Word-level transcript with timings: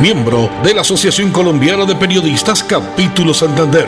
miembro 0.00 0.50
de 0.62 0.72
la 0.72 0.80
Asociación 0.80 1.30
Colombiana 1.30 1.84
de 1.84 1.94
Periodistas 1.94 2.64
Capítulo 2.64 3.34
Santander. 3.34 3.86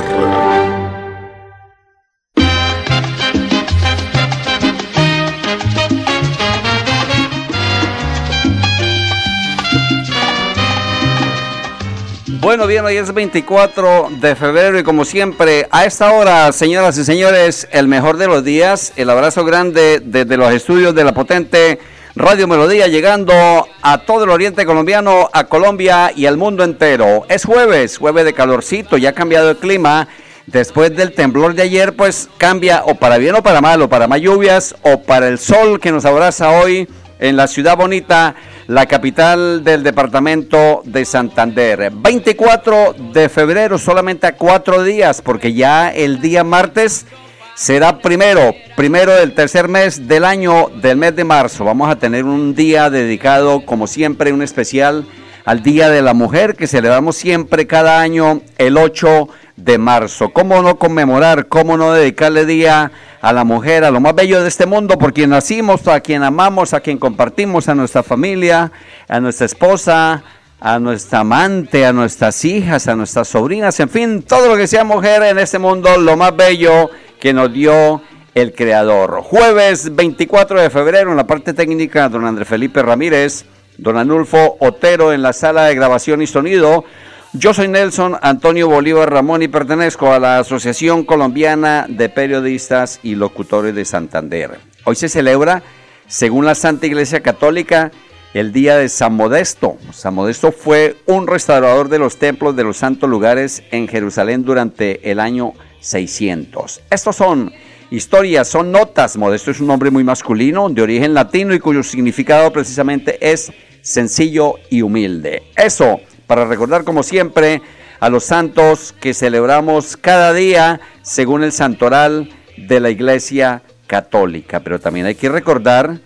Bueno, 12.41 12.67
bien, 12.67 12.84
hoy 12.84 12.97
es 12.97 13.15
24 13.15 14.11
de 14.20 14.37
febrero 14.37 14.79
y 14.79 14.83
como 14.83 15.06
siempre, 15.06 15.67
a 15.70 15.87
esta 15.87 16.12
hora, 16.12 16.53
señoras 16.53 16.98
y 16.98 17.05
señores, 17.05 17.67
el 17.73 17.89
mejor 17.89 18.19
de 18.19 18.27
los 18.27 18.45
días, 18.45 18.92
el 18.97 19.09
abrazo 19.09 19.47
grande 19.47 20.03
desde 20.05 20.37
los 20.37 20.53
estudios 20.53 20.94
de 20.94 21.05
la 21.05 21.15
potente 21.15 21.78
Radio 22.15 22.47
Melodía, 22.47 22.89
llegando 22.89 23.67
a 23.81 23.99
todo 23.99 24.25
el 24.25 24.31
oriente 24.31 24.67
colombiano, 24.67 25.31
a 25.33 25.45
Colombia 25.45 26.13
y 26.15 26.27
al 26.27 26.37
mundo 26.37 26.63
entero. 26.63 27.25
Es 27.31 27.47
jueves, 27.47 27.97
jueves 27.97 28.27
de 28.27 28.35
calorcito, 28.35 28.99
ya 28.99 29.11
ha 29.11 29.15
cambiado 29.15 29.51
el 29.51 29.57
clima. 29.57 30.09
Después 30.47 30.95
del 30.95 31.13
temblor 31.13 31.55
de 31.55 31.63
ayer, 31.63 31.95
pues 31.97 32.29
cambia 32.37 32.83
o 32.85 32.97
para 32.97 33.17
bien 33.17 33.37
o 33.37 33.43
para 33.43 33.63
mal, 33.63 33.81
o 33.81 33.89
para 33.89 34.09
más 34.09 34.21
lluvias, 34.21 34.75
o 34.83 35.01
para 35.01 35.29
el 35.29 35.39
sol 35.39 35.81
que 35.81 35.91
nos 35.91 36.05
abraza 36.05 36.51
hoy 36.51 36.87
en 37.19 37.37
la 37.37 37.47
ciudad 37.47 37.79
bonita 37.79 38.35
la 38.67 38.85
capital 38.87 39.65
del 39.65 39.83
departamento 39.83 40.83
de 40.85 41.07
Santander. 41.07 41.91
24 41.95 42.95
de 43.15 43.31
febrero, 43.31 43.79
solamente 43.79 44.27
a 44.27 44.37
cuatro 44.37 44.83
días, 44.83 45.23
porque 45.23 45.55
ya 45.55 45.89
el 45.89 46.21
día 46.21 46.45
martes 46.45 47.07
será 47.55 47.98
primero, 47.98 48.55
primero 48.77 49.12
del 49.14 49.34
tercer 49.34 49.69
mes 49.69 50.08
del 50.08 50.25
año 50.25 50.69
del 50.81 50.97
mes 50.97 51.14
de 51.17 51.25
marzo. 51.25 51.64
Vamos 51.64 51.91
a 51.91 51.97
tener 51.97 52.25
un 52.25 52.55
día 52.55 52.91
dedicado, 52.91 53.64
como 53.64 53.86
siempre, 53.86 54.33
un 54.33 54.42
especial 54.42 55.06
al 55.44 55.62
Día 55.62 55.91
de 55.91 56.03
la 56.03 56.14
Mujer 56.14 56.55
que 56.55 56.67
celebramos 56.67 57.17
siempre 57.17 57.67
cada 57.67 58.00
año 58.00 58.42
el 58.59 58.77
8 58.77 59.28
de 59.56 59.78
marzo. 59.78 60.33
¿Cómo 60.33 60.62
no 60.62 60.78
conmemorar, 60.78 61.48
cómo 61.48 61.77
no 61.77 61.92
dedicarle 61.92 62.47
día 62.47 62.92
a 63.20 63.33
la 63.33 63.44
mujer, 63.44 63.84
a 63.84 63.91
lo 63.91 64.00
más 64.00 64.14
bello 64.14 64.41
de 64.42 64.48
este 64.48 64.66
mundo, 64.66 64.98
por 64.98 65.12
quien 65.12 65.31
nacimos, 65.31 65.87
a 65.89 66.00
quien 66.00 66.22
amamos, 66.22 66.75
a 66.75 66.81
quien 66.81 66.98
compartimos, 66.98 67.69
a 67.69 67.75
nuestra 67.75 68.03
familia, 68.03 68.72
a 69.09 69.20
nuestra 69.20 69.47
esposa, 69.47 70.22
a 70.61 70.78
nuestra 70.78 71.20
amante, 71.20 71.84
a 71.84 71.92
nuestras 71.92 72.44
hijas, 72.44 72.87
a 72.87 72.94
nuestras 72.94 73.28
sobrinas, 73.28 73.78
en 73.81 73.89
fin, 73.89 74.22
todo 74.22 74.48
lo 74.48 74.56
que 74.56 74.69
sea 74.69 74.84
mujer 74.84 75.22
en 75.25 75.39
este 75.39 75.59
mundo, 75.59 75.97
lo 75.98 76.16
más 76.16 76.37
bello 76.37 76.89
que 77.23 77.33
nos 77.33 77.53
dio 77.53 78.03
el 78.34 78.53
Creador. 78.53 79.23
Jueves 79.23 79.95
24 79.95 80.61
de 80.61 80.70
febrero, 80.70 81.12
en 81.12 81.17
la 81.17 81.25
parte 81.28 81.55
técnica, 81.55 82.09
don 82.09 82.27
Andrés 82.27 82.48
Felipe 82.48 82.83
Ramírez, 82.83 83.45
don 83.78 83.97
Anulfo 83.97 84.56
Otero 84.59 85.12
en 85.12 85.22
la 85.22 85.33
sala 85.33 85.66
de 85.66 85.77
grabación 85.77 86.21
y 86.21 86.27
sonido, 86.27 86.84
yo 87.33 87.55
soy 87.55 87.69
Nelson 87.69 88.16
Antonio 88.22 88.69
Bolívar 88.69 89.12
Ramón 89.12 89.41
y 89.41 89.47
pertenezco 89.47 90.12
a 90.12 90.19
la 90.19 90.41
Asociación 90.41 91.05
Colombiana 91.05 91.87
de 91.88 92.09
Periodistas 92.09 92.99
y 93.05 93.15
Locutores 93.15 93.77
de 93.77 93.84
Santander. 93.84 94.59
Hoy 94.83 94.97
se 94.97 95.09
celebra, 95.09 95.62
según 96.09 96.44
la 96.44 96.56
Santa 96.56 96.89
Iglesia 96.89 97.21
Católica, 97.21 97.93
el 98.34 98.53
día 98.53 98.77
de 98.78 98.89
San 98.89 99.15
Modesto. 99.15 99.77
San 99.93 100.15
Modesto 100.15 100.50
fue 100.50 100.97
un 101.06 101.28
restaurador 101.28 101.89
de 101.89 102.00
los 102.00 102.16
templos 102.16 102.56
de 102.56 102.65
los 102.65 102.78
santos 102.78 103.09
lugares 103.09 103.62
en 103.71 103.87
Jerusalén 103.87 104.43
durante 104.44 105.09
el 105.09 105.21
año 105.21 105.53
600. 105.82 106.81
Estos 106.91 107.16
son 107.16 107.53
historias, 107.91 108.48
son 108.48 108.72
notas. 108.72 109.19
Modesto 109.19 109.50
es 109.50 109.60
un 109.60 109.66
nombre 109.66 109.91
muy 109.91 110.04
masculino, 110.04 110.70
de 110.70 110.81
origen 110.81 111.12
latino 111.12 111.54
y 111.54 111.59
cuyo 111.59 111.82
significado 111.82 112.50
precisamente 112.53 113.19
es 113.20 113.53
sencillo 113.82 114.54
y 114.71 114.81
humilde. 114.81 115.42
Eso 115.56 116.00
para 116.26 116.47
recordar 116.47 116.84
como 116.84 117.03
siempre 117.03 117.60
a 118.00 118.09
los 118.09 118.25
santos 118.25 118.94
que 119.00 119.12
celebramos 119.12 119.97
cada 119.97 120.32
día 120.32 120.81
según 121.03 121.44
el 121.44 121.53
santoral 121.53 122.31
de 122.56 122.81
la 122.81 122.91
Iglesia 122.91 123.62
Católica. 123.87 124.60
Pero 124.60 124.81
también 124.81 125.06
hay 125.06 125.15
que 125.15 125.28
recordar 125.28 126.00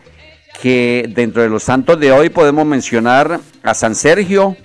que 0.60 1.08
dentro 1.14 1.42
de 1.42 1.48
los 1.48 1.62
santos 1.62 2.00
de 2.00 2.12
hoy 2.12 2.30
podemos 2.30 2.66
mencionar 2.66 3.40
a 3.62 3.74
San 3.74 3.94
Sergio, 3.94 4.56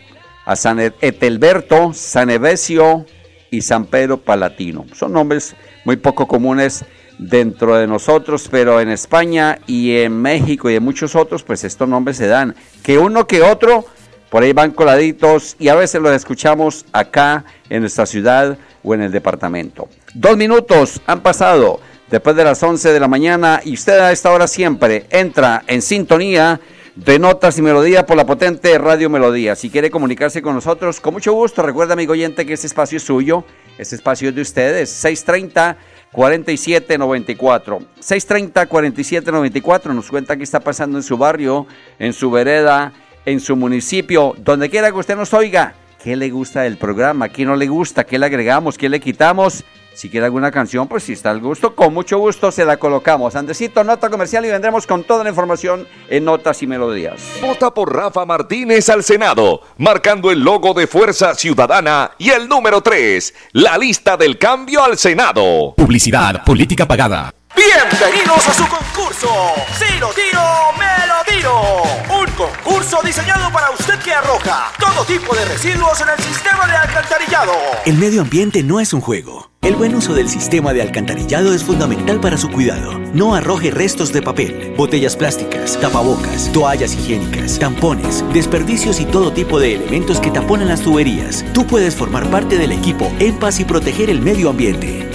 a 0.46 0.56
San 0.56 0.80
Etelberto, 0.80 1.94
San 1.94 2.30
Evesio 2.30 3.06
y 3.52 3.62
San 3.62 3.86
Pedro 3.86 4.18
Palatino. 4.18 4.86
Son 4.96 5.14
nombres 5.14 5.56
muy 5.86 5.98
poco 5.98 6.28
comunes 6.28 6.86
dentro 7.20 7.76
de 7.76 7.86
nosotros, 7.86 8.48
pero 8.50 8.80
en 8.80 8.90
España 8.90 9.60
y 9.68 9.98
en 9.98 10.20
México 10.20 10.70
y 10.70 10.76
en 10.76 10.84
muchos 10.84 11.16
otros, 11.16 11.44
pues 11.44 11.64
estos 11.64 11.88
nombres 11.88 12.18
se 12.18 12.28
dan. 12.28 12.56
Que 12.82 12.98
uno 12.98 13.28
que 13.28 13.44
otro 13.44 13.86
por 14.30 14.44
ahí 14.44 14.54
van 14.54 14.72
coladitos 14.72 15.58
y 15.60 15.68
a 15.68 15.76
veces 15.76 16.02
los 16.02 16.14
escuchamos 16.14 16.86
acá 16.94 17.44
en 17.70 17.82
nuestra 17.82 18.06
ciudad 18.06 18.58
o 18.82 18.96
en 18.96 19.02
el 19.02 19.12
departamento. 19.12 19.90
Dos 20.14 20.38
minutos 20.38 21.02
han 21.06 21.22
pasado 21.22 21.82
después 22.10 22.36
de 22.36 22.46
las 22.46 22.64
11 22.64 22.94
de 22.94 23.00
la 23.00 23.10
mañana 23.10 23.62
y 23.64 23.74
usted 23.74 24.00
a 24.00 24.12
esta 24.12 24.32
hora 24.32 24.48
siempre 24.48 25.06
entra 25.10 25.64
en 25.68 25.82
sintonía 25.82 26.62
de 27.06 27.18
notas 27.18 27.58
y 27.58 27.64
melodía 27.64 28.06
por 28.06 28.16
la 28.16 28.28
potente 28.28 28.78
Radio 28.78 29.10
Melodía. 29.10 29.56
Si 29.56 29.72
quiere 29.72 29.90
comunicarse 29.90 30.44
con 30.44 30.54
nosotros, 30.54 31.00
con 31.00 31.16
mucho 31.16 31.34
gusto, 31.34 31.64
recuerda, 31.64 31.94
amigo 31.94 32.12
oyente, 32.12 32.46
que 32.46 32.54
este 32.54 32.68
espacio 32.68 32.98
es 32.98 33.04
suyo, 33.04 33.44
este 33.80 33.96
espacio 33.96 34.30
es 34.30 34.36
de 34.36 34.42
ustedes, 34.42 34.92
630 34.92 35.78
4794. 36.12 37.80
630 38.00 38.66
4794 38.68 39.94
nos 39.96 40.10
cuenta 40.10 40.38
qué 40.38 40.44
está 40.44 40.60
pasando 40.60 41.00
en 41.00 41.04
su 41.04 41.18
barrio, 41.18 41.66
en 41.98 42.14
su 42.14 42.30
vereda, 42.30 42.94
en 43.26 43.40
su 43.40 43.56
municipio, 43.56 44.36
donde 44.38 44.70
quiera 44.70 44.92
que 44.92 44.98
usted 44.98 45.16
nos 45.16 45.34
oiga, 45.34 45.74
qué 46.04 46.16
le 46.16 46.30
gusta 46.30 46.62
del 46.62 46.78
programa, 46.78 47.30
qué 47.30 47.46
no 47.46 47.56
le 47.56 47.68
gusta, 47.68 48.04
qué 48.04 48.20
le 48.20 48.28
agregamos, 48.28 48.78
qué 48.78 48.90
le 48.90 49.00
quitamos. 49.00 49.64
Si 49.94 50.10
quiere 50.10 50.26
alguna 50.26 50.52
canción, 50.52 50.88
pues 50.88 51.04
si 51.04 51.14
está 51.14 51.32
al 51.32 51.42
gusto, 51.42 51.76
con 51.76 51.94
mucho 51.94 52.18
gusto 52.18 52.52
se 52.52 52.64
la 52.64 52.78
colocamos. 52.78 53.36
Andesito, 53.36 53.84
nota 53.84 54.10
comercial 54.10 54.46
y 54.46 54.50
vendremos 54.50 54.88
con 54.88 55.04
toda 55.04 55.24
la 55.24 55.30
información 55.30 55.88
en 56.10 56.24
Notas 56.24 56.62
y 56.64 56.68
Melodías. 56.68 57.22
Vota 57.42 57.74
por 57.74 57.94
Rafa 57.94 58.26
Martínez 58.26 58.88
al 58.90 59.04
Senado, 59.04 59.62
marcando 59.78 60.32
el 60.32 60.40
logo 60.40 60.74
de 60.74 60.88
Fuerza 60.88 61.36
Ciudadana 61.36 62.12
y 62.18 62.30
el 62.30 62.48
número 62.48 62.82
3, 62.82 63.34
la 63.52 63.78
lista 63.78 64.16
del 64.16 64.38
cambio 64.38 64.84
al 64.84 64.98
Senado. 64.98 65.74
Publicidad, 65.76 66.44
política 66.46 66.88
pagada. 66.88 67.34
Bienvenidos 67.54 68.48
a 68.48 68.54
su 68.54 68.66
concurso. 68.68 69.30
Si 69.78 70.00
lo 70.00 70.08
tiro, 70.12 70.42
me 70.80 71.06
lo 71.06 71.36
tiro. 71.36 71.84
Un 72.18 72.32
concurso 72.32 73.00
diseñado 73.04 73.52
para 73.52 73.72
usted 73.72 74.00
que 74.00 74.14
arroja 74.14 74.72
todo 74.80 75.04
tipo 75.04 75.36
de 75.36 75.44
residuos 75.44 76.00
en 76.00 76.10
el 76.10 76.24
sistema 76.24 76.66
de 76.66 76.78
alcantarillado. 76.78 77.52
El 77.86 77.98
medio 77.98 78.22
ambiente 78.22 78.64
no 78.64 78.80
es 78.80 78.94
un 78.94 79.02
juego 79.02 79.51
el 79.64 79.76
buen 79.76 79.94
uso 79.94 80.16
del 80.16 80.28
sistema 80.28 80.74
de 80.74 80.82
alcantarillado 80.82 81.54
es 81.54 81.64
fundamental 81.64 82.20
para 82.20 82.36
su 82.36 82.50
cuidado. 82.50 82.98
No 83.14 83.36
arroje 83.36 83.70
restos 83.70 84.12
de 84.12 84.24
papel, 84.24 84.74
botellas 84.76 85.16
plásticas, 85.16 85.80
tapabocas, 85.80 86.52
toallas 86.52 86.96
higiénicas, 86.96 87.60
tampones, 87.60 88.26
desperdicios 88.34 89.00
y 89.00 89.06
todo 89.06 89.32
tipo 89.32 89.60
de 89.60 89.76
elementos 89.76 90.20
que 90.20 90.32
taponan 90.32 90.70
las 90.70 90.82
tuberías. 90.82 91.46
Tú 91.54 91.68
puedes 91.68 91.96
formar 91.96 92.28
parte 92.32 92.58
del 92.58 92.72
equipo 92.72 93.12
En 93.20 93.38
Paz 93.38 93.60
y 93.60 93.66
proteger 93.66 94.10
el 94.10 94.22
medio 94.22 94.50
ambiente. 94.50 95.11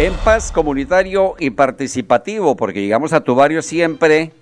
En 0.00 0.14
paz 0.14 0.50
comunitario 0.50 1.34
y 1.38 1.50
participativo, 1.50 2.56
porque 2.56 2.80
llegamos 2.80 3.12
a 3.12 3.20
tu 3.20 3.34
barrio 3.34 3.60
siempre 3.60 4.32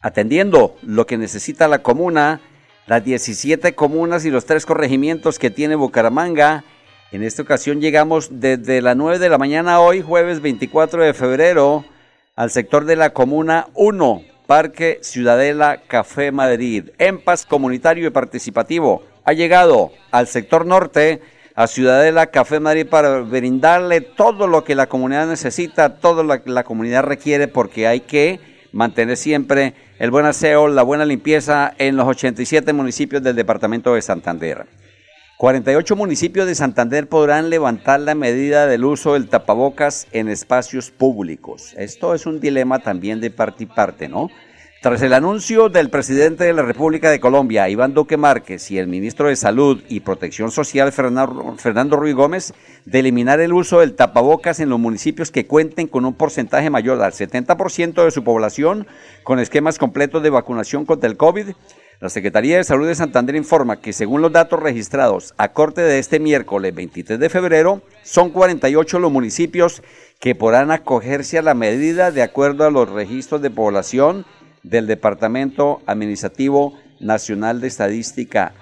atendiendo 0.00 0.76
lo 0.82 1.08
que 1.08 1.18
necesita 1.18 1.66
la 1.66 1.80
comuna, 1.80 2.40
las 2.86 3.02
17 3.04 3.74
comunas 3.74 4.24
y 4.24 4.30
los 4.30 4.46
tres 4.46 4.64
corregimientos 4.64 5.40
que 5.40 5.50
tiene 5.50 5.74
Bucaramanga. 5.74 6.62
En 7.10 7.24
esta 7.24 7.42
ocasión 7.42 7.80
llegamos 7.80 8.28
desde 8.40 8.80
las 8.80 8.94
9 8.94 9.18
de 9.18 9.28
la 9.28 9.38
mañana 9.38 9.80
hoy, 9.80 10.02
jueves 10.02 10.40
24 10.40 11.02
de 11.02 11.14
febrero, 11.14 11.84
al 12.36 12.52
sector 12.52 12.84
de 12.84 12.94
la 12.94 13.10
Comuna 13.12 13.66
1, 13.74 14.22
Parque 14.46 15.00
Ciudadela 15.02 15.82
Café 15.88 16.30
Madrid. 16.30 16.90
En 16.98 17.18
paz 17.18 17.44
comunitario 17.44 18.06
y 18.06 18.10
participativo. 18.10 19.02
Ha 19.24 19.32
llegado 19.32 19.90
al 20.12 20.28
sector 20.28 20.64
norte 20.64 21.20
a 21.54 21.66
Ciudadela 21.66 22.26
Café 22.26 22.60
Madrid 22.60 22.86
para 22.86 23.20
brindarle 23.20 24.00
todo 24.00 24.46
lo 24.46 24.64
que 24.64 24.74
la 24.74 24.86
comunidad 24.86 25.26
necesita, 25.26 25.96
todo 25.96 26.22
lo 26.22 26.42
que 26.42 26.50
la 26.50 26.64
comunidad 26.64 27.02
requiere, 27.04 27.48
porque 27.48 27.86
hay 27.86 28.00
que 28.00 28.40
mantener 28.72 29.16
siempre 29.16 29.74
el 29.98 30.10
buen 30.10 30.26
aseo, 30.26 30.68
la 30.68 30.82
buena 30.82 31.04
limpieza 31.04 31.74
en 31.78 31.96
los 31.96 32.06
87 32.06 32.72
municipios 32.72 33.22
del 33.22 33.36
departamento 33.36 33.94
de 33.94 34.02
Santander. 34.02 34.66
48 35.38 35.96
municipios 35.96 36.46
de 36.46 36.54
Santander 36.54 37.08
podrán 37.08 37.50
levantar 37.50 38.00
la 38.00 38.14
medida 38.14 38.66
del 38.66 38.84
uso 38.84 39.14
del 39.14 39.28
tapabocas 39.28 40.06
en 40.12 40.28
espacios 40.28 40.90
públicos. 40.90 41.74
Esto 41.76 42.14
es 42.14 42.26
un 42.26 42.40
dilema 42.40 42.78
también 42.78 43.20
de 43.20 43.30
parte 43.30 43.64
y 43.64 43.66
parte, 43.66 44.08
¿no? 44.08 44.30
Tras 44.82 45.00
el 45.02 45.12
anuncio 45.12 45.68
del 45.68 45.90
presidente 45.90 46.42
de 46.42 46.52
la 46.52 46.62
República 46.62 47.08
de 47.08 47.20
Colombia, 47.20 47.68
Iván 47.68 47.94
Duque 47.94 48.16
Márquez, 48.16 48.68
y 48.72 48.78
el 48.78 48.88
ministro 48.88 49.28
de 49.28 49.36
Salud 49.36 49.80
y 49.88 50.00
Protección 50.00 50.50
Social, 50.50 50.90
Fernando 50.90 51.96
Ruiz 51.96 52.16
Gómez, 52.16 52.52
de 52.84 52.98
eliminar 52.98 53.38
el 53.38 53.52
uso 53.52 53.78
del 53.78 53.94
tapabocas 53.94 54.58
en 54.58 54.70
los 54.70 54.80
municipios 54.80 55.30
que 55.30 55.46
cuenten 55.46 55.86
con 55.86 56.04
un 56.04 56.14
porcentaje 56.14 56.68
mayor 56.68 57.00
al 57.00 57.12
70% 57.12 58.02
de 58.02 58.10
su 58.10 58.24
población 58.24 58.88
con 59.22 59.38
esquemas 59.38 59.78
completos 59.78 60.20
de 60.20 60.30
vacunación 60.30 60.84
contra 60.84 61.08
el 61.08 61.16
COVID, 61.16 61.50
la 62.00 62.08
Secretaría 62.08 62.56
de 62.56 62.64
Salud 62.64 62.88
de 62.88 62.96
Santander 62.96 63.36
informa 63.36 63.80
que 63.80 63.92
según 63.92 64.22
los 64.22 64.32
datos 64.32 64.58
registrados 64.58 65.32
a 65.38 65.52
corte 65.52 65.82
de 65.82 66.00
este 66.00 66.18
miércoles 66.18 66.74
23 66.74 67.20
de 67.20 67.30
febrero, 67.30 67.82
son 68.02 68.30
48 68.30 68.98
los 68.98 69.12
municipios 69.12 69.84
que 70.18 70.34
podrán 70.34 70.72
acogerse 70.72 71.38
a 71.38 71.42
la 71.42 71.54
medida 71.54 72.10
de 72.10 72.22
acuerdo 72.22 72.66
a 72.66 72.72
los 72.72 72.90
registros 72.90 73.40
de 73.42 73.50
población 73.50 74.26
del 74.62 74.86
Departamento 74.86 75.80
Administrativo 75.86 76.78
Nacional 77.00 77.60
de 77.60 77.68
Estadística, 77.68 78.52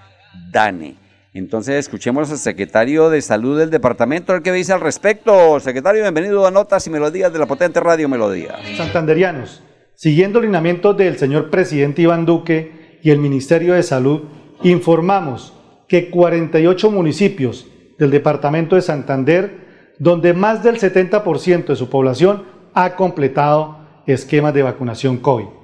DANE. 0.50 0.96
Entonces 1.32 1.76
escuchemos 1.76 2.30
al 2.30 2.38
secretario 2.38 3.08
de 3.08 3.22
Salud 3.22 3.58
del 3.58 3.70
departamento, 3.70 4.34
el 4.34 4.42
que 4.42 4.52
dice 4.52 4.72
al 4.72 4.80
respecto. 4.80 5.60
Secretario, 5.60 6.02
bienvenido 6.02 6.46
a 6.46 6.50
Notas 6.50 6.86
y 6.86 6.90
Melodías 6.90 7.32
de 7.32 7.38
la 7.38 7.46
potente 7.46 7.78
Radio 7.78 8.08
Melodía. 8.08 8.56
Santanderianos, 8.76 9.62
siguiendo 9.94 10.40
el 10.40 10.46
lineamiento 10.46 10.92
del 10.92 11.18
señor 11.18 11.50
presidente 11.50 12.02
Iván 12.02 12.26
Duque 12.26 12.98
y 13.02 13.10
el 13.10 13.18
Ministerio 13.18 13.74
de 13.74 13.82
Salud, 13.84 14.22
informamos 14.64 15.52
que 15.86 16.10
48 16.10 16.90
municipios 16.90 17.66
del 17.98 18.10
departamento 18.10 18.74
de 18.74 18.82
Santander, 18.82 19.94
donde 19.98 20.32
más 20.32 20.64
del 20.64 20.78
70% 20.80 21.66
de 21.66 21.76
su 21.76 21.88
población 21.90 22.44
ha 22.74 22.96
completado 22.96 23.78
esquemas 24.06 24.54
de 24.54 24.62
vacunación 24.62 25.18
COVID 25.18 25.59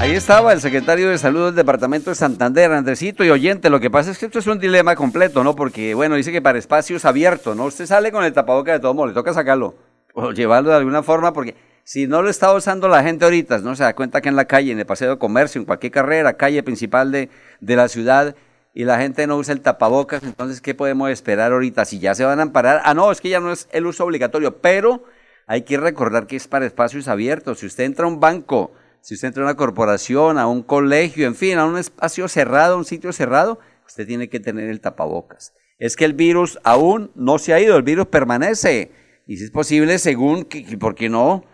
Ahí 0.00 0.12
estaba 0.12 0.52
el 0.52 0.61
secretario 0.61 1.08
de 1.08 1.16
Salud 1.16 1.46
del 1.46 1.55
Departamento 1.55 2.11
de 2.11 2.16
Santander, 2.16 2.72
Andresito 2.72 3.25
y 3.25 3.31
oyente. 3.31 3.70
Lo 3.70 3.81
que 3.81 3.90
pasa 3.90 4.11
es 4.11 4.19
que 4.19 4.26
esto 4.26 4.38
es 4.38 4.46
un 4.46 4.58
dilema 4.58 4.96
completo, 4.96 5.43
¿no? 5.43 5.56
Porque, 5.56 5.94
bueno, 5.94 6.16
dice 6.16 6.31
que 6.31 6.43
para 6.43 6.58
espacios 6.58 7.06
abiertos, 7.06 7.56
¿no? 7.56 7.64
Usted 7.64 7.87
sale 7.87 8.12
con 8.12 8.22
el 8.25 8.32
tapaboca 8.34 8.72
de 8.72 8.81
todo 8.81 8.93
modo, 8.93 9.06
le 9.06 9.14
toca 9.14 9.32
sacarlo 9.32 9.76
o 10.12 10.32
llevarlo 10.32 10.70
de 10.70 10.76
alguna 10.76 11.02
forma 11.02 11.32
porque 11.32 11.55
si 11.84 12.06
no 12.06 12.22
lo 12.22 12.31
está 12.31 12.52
usando 12.52 12.88
la 12.88 13.02
gente 13.02 13.25
ahorita, 13.25 13.58
no 13.58 13.76
se 13.76 13.84
da 13.84 13.94
cuenta 13.94 14.20
que 14.20 14.31
en 14.31 14.36
la 14.36 14.46
calle, 14.46 14.72
en 14.72 14.78
el 14.78 14.86
paseo 14.86 15.10
de 15.10 15.19
comercio, 15.19 15.60
en 15.60 15.66
cualquier 15.66 15.92
carrera, 15.92 16.32
calle 16.32 16.62
principal 16.62 17.12
de, 17.12 17.28
de 17.60 17.76
la 17.76 17.88
ciudad, 17.88 18.34
y 18.75 18.84
la 18.84 18.98
gente 18.98 19.26
no 19.28 19.36
usa 19.36 19.54
el 19.54 19.60
tapabocas, 19.60 20.25
entonces, 20.25 20.60
¿qué 20.60 20.75
podemos 20.75 21.08
esperar 21.08 21.52
ahorita? 21.52 21.84
Si 21.84 22.00
ya 22.00 22.14
se 22.14 22.25
van 22.25 22.40
a 22.40 22.42
amparar, 22.42 22.82
ah, 22.84 22.92
no, 22.92 23.12
es 23.12 23.20
que 23.20 23.28
ya 23.28 23.38
no 23.38 23.52
es 23.52 23.69
el 23.70 23.86
uso 23.86 24.04
obligatorio, 24.04 24.58
pero 24.58 25.04
hay 25.46 25.62
que 25.62 25.76
recordar 25.76 26.26
que 26.26 26.34
es 26.36 26.48
para 26.48 26.66
espacios 26.66 27.06
abiertos. 27.06 27.60
Si 27.60 27.66
usted 27.66 27.84
entra 27.84 28.06
a 28.06 28.08
un 28.08 28.19
banco, 28.19 28.72
si 29.00 29.14
usted 29.14 29.28
entra 29.28 29.44
a 29.44 29.46
una 29.46 29.56
corporación, 29.56 30.38
a 30.38 30.48
un 30.48 30.62
colegio, 30.62 31.26
en 31.26 31.37
fin, 31.37 31.58
a 31.58 31.66
un 31.66 31.78
espacio 31.78 32.26
cerrado, 32.26 32.75
a 32.75 32.78
un 32.78 32.84
sitio 32.84 33.12
cerrado, 33.12 33.60
usted 33.87 34.06
tiene 34.06 34.28
que 34.28 34.40
tener 34.40 34.69
el 34.69 34.80
tapabocas. 34.80 35.52
Es 35.78 35.94
que 35.94 36.04
el 36.04 36.14
virus 36.14 36.58
aún 36.64 37.12
no 37.14 37.38
se 37.38 37.52
ha 37.52 37.60
ido, 37.60 37.76
el 37.76 37.82
virus 37.82 38.06
permanece. 38.06 38.90
Y 39.26 39.37
si 39.37 39.44
es 39.44 39.50
posible, 39.50 39.98
según, 39.98 40.48
¿por 40.80 40.94
qué 40.94 41.08
no? 41.08 41.44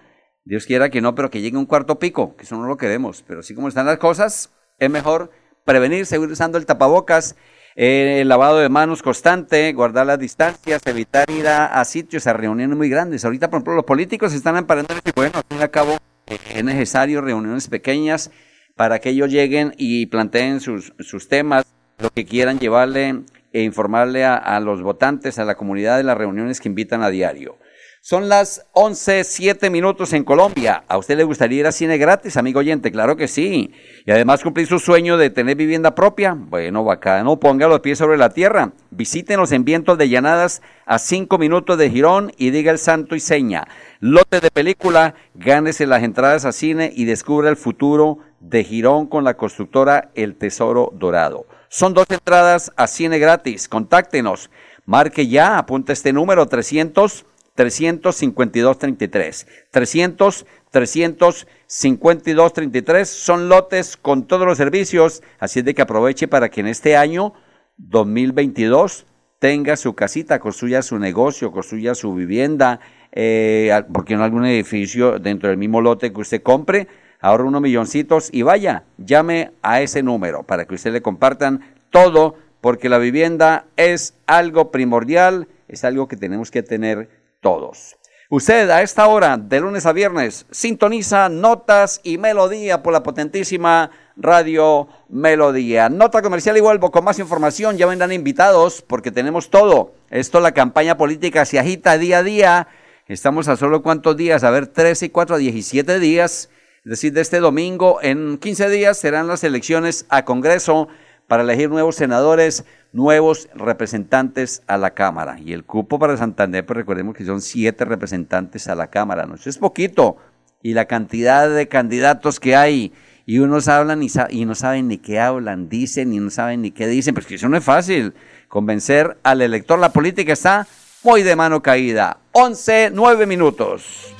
Dios 0.44 0.66
quiera 0.66 0.90
que 0.90 1.00
no, 1.00 1.14
pero 1.14 1.30
que 1.30 1.40
llegue 1.40 1.56
un 1.56 1.66
cuarto 1.66 1.98
pico, 1.98 2.36
que 2.36 2.44
eso 2.44 2.56
no 2.56 2.66
lo 2.66 2.76
queremos. 2.76 3.22
Pero 3.26 3.40
así 3.40 3.54
como 3.54 3.68
están 3.68 3.86
las 3.86 3.98
cosas, 3.98 4.50
es 4.78 4.90
mejor 4.90 5.30
prevenir, 5.64 6.06
seguir 6.06 6.28
usando 6.28 6.58
el 6.58 6.66
tapabocas, 6.66 7.36
eh, 7.76 8.18
el 8.20 8.28
lavado 8.28 8.58
de 8.58 8.68
manos 8.68 9.02
constante, 9.02 9.72
guardar 9.72 10.06
las 10.06 10.18
distancias, 10.18 10.82
evitar 10.86 11.30
ir 11.30 11.46
a, 11.46 11.84
sitios, 11.84 12.26
a 12.26 12.32
reuniones 12.32 12.76
muy 12.76 12.88
grandes. 12.88 13.24
Ahorita, 13.24 13.48
por 13.48 13.58
ejemplo, 13.58 13.74
los 13.74 13.84
políticos 13.84 14.34
están 14.34 14.56
amparando 14.56 14.94
y 15.04 15.10
bueno, 15.14 15.32
al 15.36 15.44
fin 15.48 15.58
y 15.58 15.62
al 15.62 15.70
cabo 15.70 15.98
es 16.26 16.64
necesario 16.64 17.20
reuniones 17.20 17.68
pequeñas 17.68 18.30
para 18.76 18.98
que 18.98 19.10
ellos 19.10 19.30
lleguen 19.30 19.74
y 19.76 20.06
planteen 20.06 20.60
sus, 20.60 20.94
sus 20.98 21.28
temas, 21.28 21.66
lo 21.98 22.10
que 22.10 22.24
quieran 22.24 22.58
llevarle 22.58 23.22
e 23.52 23.62
informarle 23.62 24.24
a 24.24 24.58
los 24.60 24.80
votantes, 24.80 25.38
a 25.38 25.44
la 25.44 25.56
comunidad 25.56 25.98
de 25.98 26.04
las 26.04 26.16
reuniones 26.16 26.60
que 26.60 26.68
invitan 26.68 27.02
a 27.02 27.10
diario. 27.10 27.58
Son 28.02 28.30
las 28.30 28.66
11, 28.72 29.24
7 29.24 29.68
minutos 29.68 30.14
en 30.14 30.24
Colombia. 30.24 30.84
¿A 30.88 30.96
usted 30.96 31.18
le 31.18 31.24
gustaría 31.24 31.60
ir 31.60 31.66
a 31.66 31.70
cine 31.70 31.98
gratis, 31.98 32.38
amigo 32.38 32.60
oyente? 32.60 32.90
Claro 32.90 33.14
que 33.14 33.28
sí. 33.28 33.74
Y 34.06 34.10
además 34.10 34.42
cumplir 34.42 34.66
su 34.66 34.78
sueño 34.78 35.18
de 35.18 35.28
tener 35.28 35.54
vivienda 35.54 35.94
propia. 35.94 36.32
Bueno, 36.32 36.82
bacano, 36.82 37.38
ponga 37.38 37.68
los 37.68 37.80
pies 37.80 37.98
sobre 37.98 38.16
la 38.16 38.30
tierra. 38.30 38.72
Visítenos 38.90 39.52
en 39.52 39.66
Vientos 39.66 39.98
de 39.98 40.08
Llanadas 40.08 40.62
a 40.86 40.98
5 40.98 41.36
minutos 41.36 41.76
de 41.76 41.90
Girón 41.90 42.32
y 42.38 42.48
diga 42.48 42.72
el 42.72 42.78
santo 42.78 43.16
y 43.16 43.20
seña. 43.20 43.68
Lote 44.00 44.40
de 44.40 44.50
película, 44.50 45.14
gánese 45.34 45.86
las 45.86 46.02
entradas 46.02 46.46
a 46.46 46.52
cine 46.52 46.90
y 46.96 47.04
descubra 47.04 47.50
el 47.50 47.56
futuro 47.56 48.20
de 48.40 48.64
Girón 48.64 49.08
con 49.08 49.24
la 49.24 49.36
constructora 49.36 50.10
El 50.14 50.36
Tesoro 50.36 50.90
Dorado. 50.94 51.44
Son 51.68 51.92
dos 51.92 52.06
entradas 52.08 52.72
a 52.76 52.86
cine 52.86 53.18
gratis. 53.18 53.68
Contáctenos. 53.68 54.48
Marque 54.86 55.28
ya, 55.28 55.58
apunta 55.58 55.92
este 55.92 56.14
número 56.14 56.46
300 56.46 57.26
352-33. 57.60 59.46
300, 59.70 60.46
352-33 60.72 63.04
son 63.04 63.48
lotes 63.48 63.96
con 63.98 64.26
todos 64.26 64.46
los 64.46 64.56
servicios, 64.56 65.22
así 65.38 65.58
es 65.58 65.64
de 65.64 65.74
que 65.74 65.82
aproveche 65.82 66.28
para 66.28 66.48
que 66.48 66.60
en 66.60 66.68
este 66.68 66.96
año 66.96 67.34
2022 67.76 69.04
tenga 69.38 69.76
su 69.76 69.94
casita, 69.94 70.38
construya 70.38 70.80
su 70.82 70.98
negocio, 70.98 71.52
construya 71.52 71.94
su 71.94 72.14
vivienda, 72.14 72.80
eh, 73.12 73.82
porque 73.92 74.14
en 74.14 74.20
algún 74.20 74.46
edificio 74.46 75.18
dentro 75.18 75.50
del 75.50 75.58
mismo 75.58 75.82
lote 75.82 76.12
que 76.12 76.20
usted 76.20 76.42
compre, 76.42 76.88
ahorra 77.20 77.44
unos 77.44 77.60
milloncitos 77.60 78.30
y 78.32 78.40
vaya, 78.42 78.84
llame 78.96 79.50
a 79.62 79.82
ese 79.82 80.02
número 80.02 80.44
para 80.44 80.64
que 80.64 80.76
usted 80.76 80.92
le 80.92 81.02
compartan 81.02 81.60
todo, 81.90 82.36
porque 82.60 82.88
la 82.88 82.98
vivienda 82.98 83.66
es 83.76 84.14
algo 84.26 84.70
primordial, 84.70 85.48
es 85.68 85.84
algo 85.84 86.08
que 86.08 86.16
tenemos 86.16 86.50
que 86.50 86.62
tener 86.62 87.19
todos. 87.40 87.96
Usted 88.28 88.70
a 88.70 88.82
esta 88.82 89.08
hora, 89.08 89.36
de 89.36 89.60
lunes 89.60 89.86
a 89.86 89.92
viernes, 89.92 90.46
sintoniza 90.50 91.28
notas 91.28 92.00
y 92.04 92.16
melodía 92.16 92.82
por 92.82 92.92
la 92.92 93.02
potentísima 93.02 93.90
Radio 94.16 94.86
Melodía. 95.08 95.88
Nota 95.88 96.22
comercial 96.22 96.56
y 96.56 96.60
vuelvo 96.60 96.92
con 96.92 97.04
más 97.04 97.18
información. 97.18 97.76
Ya 97.76 97.86
vendrán 97.86 98.12
invitados 98.12 98.82
porque 98.82 99.10
tenemos 99.10 99.50
todo. 99.50 99.94
Esto, 100.10 100.38
la 100.38 100.52
campaña 100.52 100.96
política 100.96 101.44
se 101.44 101.58
agita 101.58 101.98
día 101.98 102.18
a 102.18 102.22
día 102.22 102.68
Estamos 103.10 103.48
a 103.48 103.56
solo 103.56 103.82
cuántos 103.82 104.16
días, 104.16 104.44
a 104.44 104.50
ver, 104.50 104.68
13 104.68 105.06
y 105.06 105.08
4 105.08 105.34
a 105.34 105.38
17 105.38 105.98
días, 105.98 106.48
es 106.84 106.90
decir, 106.90 107.12
de 107.12 107.22
este 107.22 107.40
domingo, 107.40 107.98
en 108.02 108.38
15 108.38 108.70
días 108.70 108.98
serán 108.98 109.26
las 109.26 109.42
elecciones 109.42 110.06
a 110.10 110.24
Congreso 110.24 110.86
para 111.30 111.44
elegir 111.44 111.70
nuevos 111.70 111.94
senadores, 111.94 112.64
nuevos 112.92 113.48
representantes 113.54 114.64
a 114.66 114.76
la 114.76 114.94
Cámara. 114.94 115.38
Y 115.38 115.52
el 115.52 115.62
cupo 115.62 116.00
para 116.00 116.16
Santander, 116.16 116.66
pues 116.66 116.76
recordemos 116.76 117.14
que 117.14 117.24
son 117.24 117.40
siete 117.40 117.84
representantes 117.84 118.66
a 118.66 118.74
la 118.74 118.88
Cámara, 118.88 119.26
¿no? 119.26 119.36
Eso 119.36 119.48
es 119.48 119.56
poquito. 119.56 120.16
Y 120.60 120.74
la 120.74 120.86
cantidad 120.86 121.48
de 121.48 121.68
candidatos 121.68 122.40
que 122.40 122.56
hay, 122.56 122.92
y 123.26 123.38
unos 123.38 123.68
hablan 123.68 124.02
y, 124.02 124.08
y 124.30 124.44
no 124.44 124.56
saben 124.56 124.88
ni 124.88 124.98
qué 124.98 125.20
hablan, 125.20 125.68
dicen 125.68 126.12
y 126.12 126.18
no 126.18 126.30
saben 126.30 126.62
ni 126.62 126.72
qué 126.72 126.88
dicen, 126.88 127.14
pues 127.14 127.26
que 127.26 127.36
eso 127.36 127.48
no 127.48 127.56
es 127.56 127.62
fácil. 127.62 128.12
Convencer 128.48 129.16
al 129.22 129.40
elector, 129.40 129.78
la 129.78 129.92
política 129.92 130.32
está 130.32 130.66
muy 131.04 131.22
de 131.22 131.36
mano 131.36 131.62
caída. 131.62 132.18
11, 132.32 132.90
9 132.92 133.26
minutos. 133.26 134.12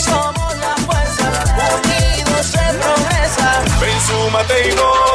somos 0.00 0.56
la 0.60 0.76
fuerza, 0.86 1.80
unidos. 1.82 2.52
Ven, 3.80 4.00
súmate 4.00 4.68
y. 4.68 5.13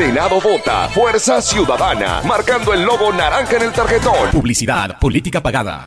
Senado 0.00 0.40
vota 0.40 0.88
Fuerza 0.88 1.42
Ciudadana, 1.42 2.22
marcando 2.24 2.72
el 2.72 2.82
logo 2.84 3.12
naranja 3.12 3.56
en 3.56 3.64
el 3.64 3.70
tarjetón. 3.70 4.30
Publicidad, 4.32 4.98
política 4.98 5.42
pagada. 5.42 5.86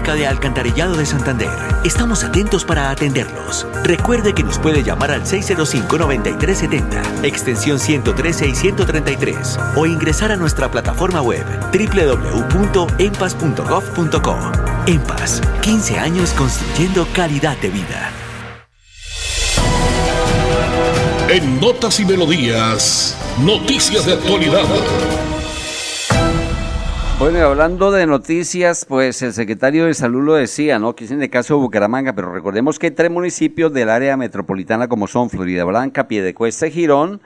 de 0.00 0.26
Alcantarillado 0.26 0.96
de 0.96 1.04
Santander, 1.04 1.50
estamos 1.84 2.24
atentos 2.24 2.64
para 2.64 2.88
atenderlos. 2.90 3.66
Recuerde 3.84 4.32
que 4.34 4.42
nos 4.42 4.58
puede 4.58 4.82
llamar 4.82 5.10
al 5.10 5.24
605-9370, 5.24 7.22
extensión 7.22 7.78
113 7.78 8.48
y 8.48 8.54
133, 8.54 9.58
o 9.76 9.84
ingresar 9.84 10.32
a 10.32 10.36
nuestra 10.36 10.70
plataforma 10.70 11.20
web 11.20 11.44
www.empas.gov.co. 11.70 14.38
EMPAS, 14.86 15.42
15 15.60 15.98
años 15.98 16.32
construyendo 16.32 17.06
calidad 17.12 17.58
de 17.58 17.68
vida. 17.68 18.10
En 21.28 21.60
Notas 21.60 22.00
y 22.00 22.06
Melodías, 22.06 23.18
noticias 23.38 24.06
de 24.06 24.14
actualidad. 24.14 24.64
Bueno, 27.20 27.36
y 27.36 27.42
hablando 27.42 27.92
de 27.92 28.06
noticias, 28.06 28.86
pues 28.86 29.20
el 29.20 29.34
secretario 29.34 29.84
de 29.84 29.92
Salud 29.92 30.24
lo 30.24 30.34
decía, 30.36 30.78
¿no? 30.78 30.96
Que 30.96 31.04
es 31.04 31.10
en 31.10 31.22
el 31.22 31.28
caso 31.28 31.52
de 31.52 31.60
Bucaramanga, 31.60 32.14
pero 32.14 32.32
recordemos 32.32 32.78
que 32.78 32.86
hay 32.86 32.92
tres 32.92 33.10
municipios 33.10 33.74
del 33.74 33.90
área 33.90 34.16
metropolitana 34.16 34.88
como 34.88 35.06
son 35.06 35.28
Florida 35.28 35.64
Blanca, 35.64 36.08
Piedecuesta 36.08 36.66
y 36.66 36.70
Girón, 36.70 37.20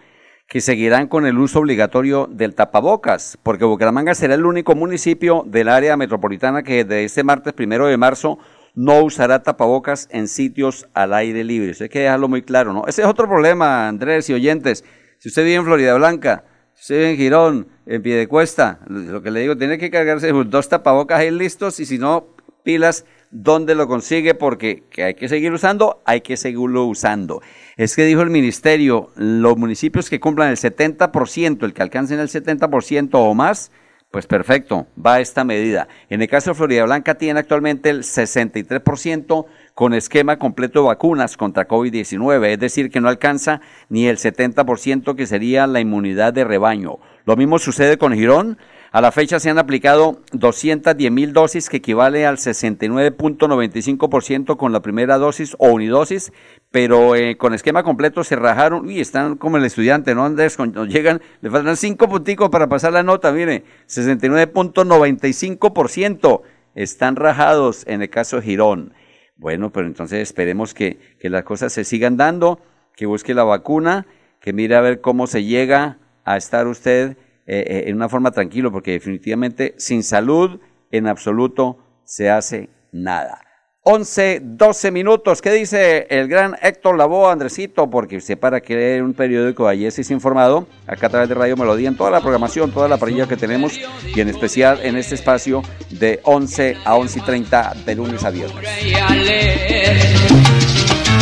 que 0.48 0.60
seguirán 0.60 1.06
con 1.06 1.26
el 1.26 1.38
uso 1.38 1.60
obligatorio 1.60 2.26
del 2.28 2.56
tapabocas, 2.56 3.38
porque 3.44 3.64
Bucaramanga 3.64 4.16
será 4.16 4.34
el 4.34 4.46
único 4.46 4.74
municipio 4.74 5.44
del 5.46 5.68
área 5.68 5.96
metropolitana 5.96 6.64
que 6.64 6.82
desde 6.82 7.04
este 7.04 7.22
martes 7.22 7.52
primero 7.52 7.86
de 7.86 7.96
marzo 7.96 8.40
no 8.74 9.00
usará 9.00 9.44
tapabocas 9.44 10.08
en 10.10 10.26
sitios 10.26 10.88
al 10.94 11.14
aire 11.14 11.44
libre. 11.44 11.70
Eso 11.70 11.84
hay 11.84 11.90
que 11.90 12.00
dejarlo 12.00 12.28
muy 12.28 12.42
claro, 12.42 12.72
¿no? 12.72 12.84
Ese 12.88 13.02
es 13.02 13.06
otro 13.06 13.28
problema, 13.28 13.86
Andrés 13.86 14.28
y 14.28 14.34
oyentes. 14.34 14.84
Si 15.18 15.28
usted 15.28 15.44
vive 15.44 15.54
en 15.54 15.64
Florida 15.64 15.94
Blanca, 15.94 16.42
usted 16.78 17.10
en 17.10 17.16
Girón, 17.16 17.68
en 17.86 18.02
Piedecuesta, 18.02 18.80
lo 18.86 19.22
que 19.22 19.30
le 19.30 19.40
digo, 19.40 19.56
tiene 19.56 19.78
que 19.78 19.90
cargarse 19.90 20.30
dos 20.32 20.68
tapabocas 20.68 21.20
ahí 21.20 21.30
listos 21.30 21.80
y 21.80 21.86
si 21.86 21.98
no, 21.98 22.26
pilas, 22.62 23.04
¿dónde 23.30 23.74
lo 23.74 23.86
consigue? 23.86 24.34
Porque 24.34 24.84
que 24.90 25.04
hay 25.04 25.14
que 25.14 25.28
seguir 25.28 25.52
usando, 25.52 26.02
hay 26.04 26.20
que 26.20 26.36
seguirlo 26.36 26.84
usando. 26.86 27.42
Es 27.76 27.96
que 27.96 28.04
dijo 28.04 28.22
el 28.22 28.30
ministerio, 28.30 29.10
los 29.16 29.56
municipios 29.56 30.10
que 30.10 30.20
cumplan 30.20 30.50
el 30.50 30.56
70%, 30.56 31.64
el 31.64 31.72
que 31.72 31.82
alcancen 31.82 32.20
el 32.20 32.28
70% 32.28 33.10
o 33.12 33.34
más, 33.34 33.70
pues 34.10 34.26
perfecto, 34.28 34.86
va 35.04 35.20
esta 35.20 35.42
medida. 35.42 35.88
En 36.08 36.22
el 36.22 36.28
caso 36.28 36.50
de 36.50 36.54
Florida 36.54 36.84
Blanca 36.84 37.16
tiene 37.16 37.40
actualmente 37.40 37.90
el 37.90 38.02
63% 38.02 39.46
con 39.74 39.92
esquema 39.92 40.38
completo 40.38 40.80
de 40.80 40.86
vacunas 40.86 41.36
contra 41.36 41.66
COVID-19, 41.66 42.46
es 42.46 42.60
decir, 42.60 42.90
que 42.90 43.00
no 43.00 43.08
alcanza 43.08 43.60
ni 43.88 44.06
el 44.06 44.18
70% 44.18 45.16
que 45.16 45.26
sería 45.26 45.66
la 45.66 45.80
inmunidad 45.80 46.32
de 46.32 46.44
rebaño. 46.44 47.00
Lo 47.26 47.34
mismo 47.36 47.58
sucede 47.58 47.98
con 47.98 48.14
Girón. 48.14 48.56
A 48.92 49.00
la 49.00 49.10
fecha 49.10 49.40
se 49.40 49.50
han 49.50 49.58
aplicado 49.58 50.20
210 50.32 51.10
mil 51.10 51.32
dosis, 51.32 51.68
que 51.68 51.78
equivale 51.78 52.24
al 52.26 52.36
69.95% 52.36 54.56
con 54.56 54.70
la 54.72 54.82
primera 54.82 55.18
dosis 55.18 55.56
o 55.58 55.72
unidosis, 55.72 56.32
pero 56.70 57.16
eh, 57.16 57.36
con 57.36 57.54
esquema 57.54 57.82
completo 57.82 58.22
se 58.22 58.36
rajaron, 58.36 58.88
y 58.88 59.00
están 59.00 59.34
como 59.36 59.56
el 59.56 59.64
estudiante, 59.64 60.14
¿no? 60.14 60.24
Andrés, 60.24 60.56
cuando 60.56 60.86
llegan, 60.86 61.20
le 61.40 61.50
faltan 61.50 61.76
cinco 61.76 62.08
punticos 62.08 62.50
para 62.50 62.68
pasar 62.68 62.92
la 62.92 63.02
nota, 63.02 63.32
mire, 63.32 63.64
69.95% 63.88 66.42
están 66.76 67.16
rajados 67.16 67.84
en 67.88 68.02
el 68.02 68.10
caso 68.10 68.40
Girón. 68.40 68.92
Bueno, 69.36 69.72
pero 69.72 69.86
entonces 69.86 70.20
esperemos 70.20 70.74
que, 70.74 70.98
que 71.18 71.30
las 71.30 71.44
cosas 71.44 71.72
se 71.72 71.84
sigan 71.84 72.16
dando, 72.16 72.60
que 72.94 73.06
busque 73.06 73.34
la 73.34 73.44
vacuna, 73.44 74.06
que 74.40 74.52
mire 74.52 74.76
a 74.76 74.80
ver 74.80 75.00
cómo 75.00 75.26
se 75.26 75.44
llega 75.44 75.98
a 76.24 76.36
estar 76.36 76.66
usted 76.66 77.16
eh, 77.46 77.64
eh, 77.66 77.84
en 77.86 77.96
una 77.96 78.08
forma 78.08 78.30
tranquilo, 78.30 78.72
porque 78.72 78.92
definitivamente 78.92 79.74
sin 79.76 80.02
salud 80.02 80.60
en 80.90 81.06
absoluto 81.06 81.78
se 82.04 82.30
hace 82.30 82.70
nada. 82.92 83.43
11, 83.86 84.40
12 84.42 84.90
minutos. 84.90 85.42
¿Qué 85.42 85.52
dice 85.52 86.06
el 86.08 86.26
gran 86.26 86.56
Héctor 86.62 86.96
Lavoe, 86.96 87.30
Andresito? 87.30 87.90
Porque 87.90 88.16
usted 88.16 88.38
para 88.38 88.62
que 88.62 89.02
un 89.02 89.12
periódico 89.12 89.68
ayer 89.68 89.92
se 89.92 90.10
informado, 90.10 90.66
acá 90.86 91.08
a 91.08 91.10
través 91.10 91.28
de 91.28 91.34
Radio 91.34 91.54
Melodía, 91.58 91.88
en 91.88 91.96
toda 91.96 92.10
la 92.10 92.22
programación, 92.22 92.72
toda 92.72 92.88
la 92.88 92.96
parrilla 92.96 93.28
que 93.28 93.36
tenemos, 93.36 93.78
y 94.06 94.20
en 94.20 94.30
especial 94.30 94.80
en 94.82 94.96
este 94.96 95.16
espacio 95.16 95.62
de 95.90 96.18
11 96.22 96.78
a 96.82 96.94
11 96.94 97.18
y 97.18 97.22
30 97.22 97.74
de 97.84 97.94
lunes 97.94 98.24
a 98.24 98.30
viernes. 98.30 98.66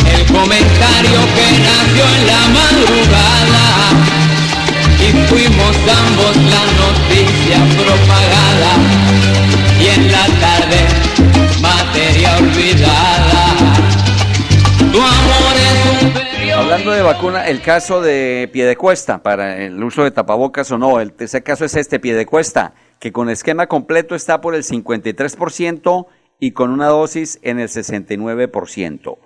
El 0.07 0.25
comentario 0.27 1.19
que 1.35 1.45
nació 1.59 2.05
en 2.15 2.27
la 2.27 2.47
madrugada 2.47 3.65
y 5.01 5.11
fuimos 5.27 5.75
ambos 5.75 6.37
la 6.37 6.63
noticia 6.79 7.57
propagada 7.75 8.73
y 9.81 9.87
en 9.87 10.09
la 10.09 10.25
tarde 10.39 11.12
Hablando 16.55 16.91
de 16.91 17.01
vacuna, 17.01 17.47
el 17.47 17.61
caso 17.61 18.01
de 18.01 18.49
Piedecuesta, 18.51 19.21
para 19.23 19.63
el 19.63 19.83
uso 19.83 20.03
de 20.03 20.11
tapabocas 20.11 20.71
o 20.71 20.77
no, 20.77 20.99
el 20.99 21.13
tercer 21.13 21.43
caso 21.43 21.65
es 21.65 21.75
este, 21.75 21.99
Piedecuesta, 21.99 22.73
que 22.99 23.11
con 23.11 23.29
esquema 23.29 23.67
completo 23.67 24.15
está 24.15 24.41
por 24.41 24.55
el 24.55 24.63
53% 24.63 26.07
y 26.39 26.51
con 26.51 26.71
una 26.71 26.87
dosis 26.87 27.39
en 27.41 27.59
el 27.59 27.69
69%. 27.69 29.17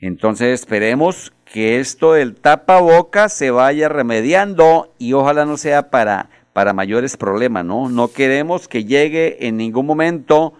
Entonces 0.00 0.60
esperemos 0.60 1.32
que 1.44 1.80
esto 1.80 2.12
del 2.12 2.34
tapabocas 2.34 3.32
se 3.32 3.50
vaya 3.50 3.88
remediando 3.88 4.92
y 4.98 5.12
ojalá 5.14 5.46
no 5.46 5.56
sea 5.56 5.90
para, 5.90 6.30
para 6.52 6.72
mayores 6.72 7.16
problemas, 7.16 7.64
¿no? 7.64 7.88
No 7.88 8.08
queremos 8.08 8.68
que 8.68 8.84
llegue 8.84 9.46
en 9.46 9.56
ningún 9.56 9.86
momento 9.86 10.54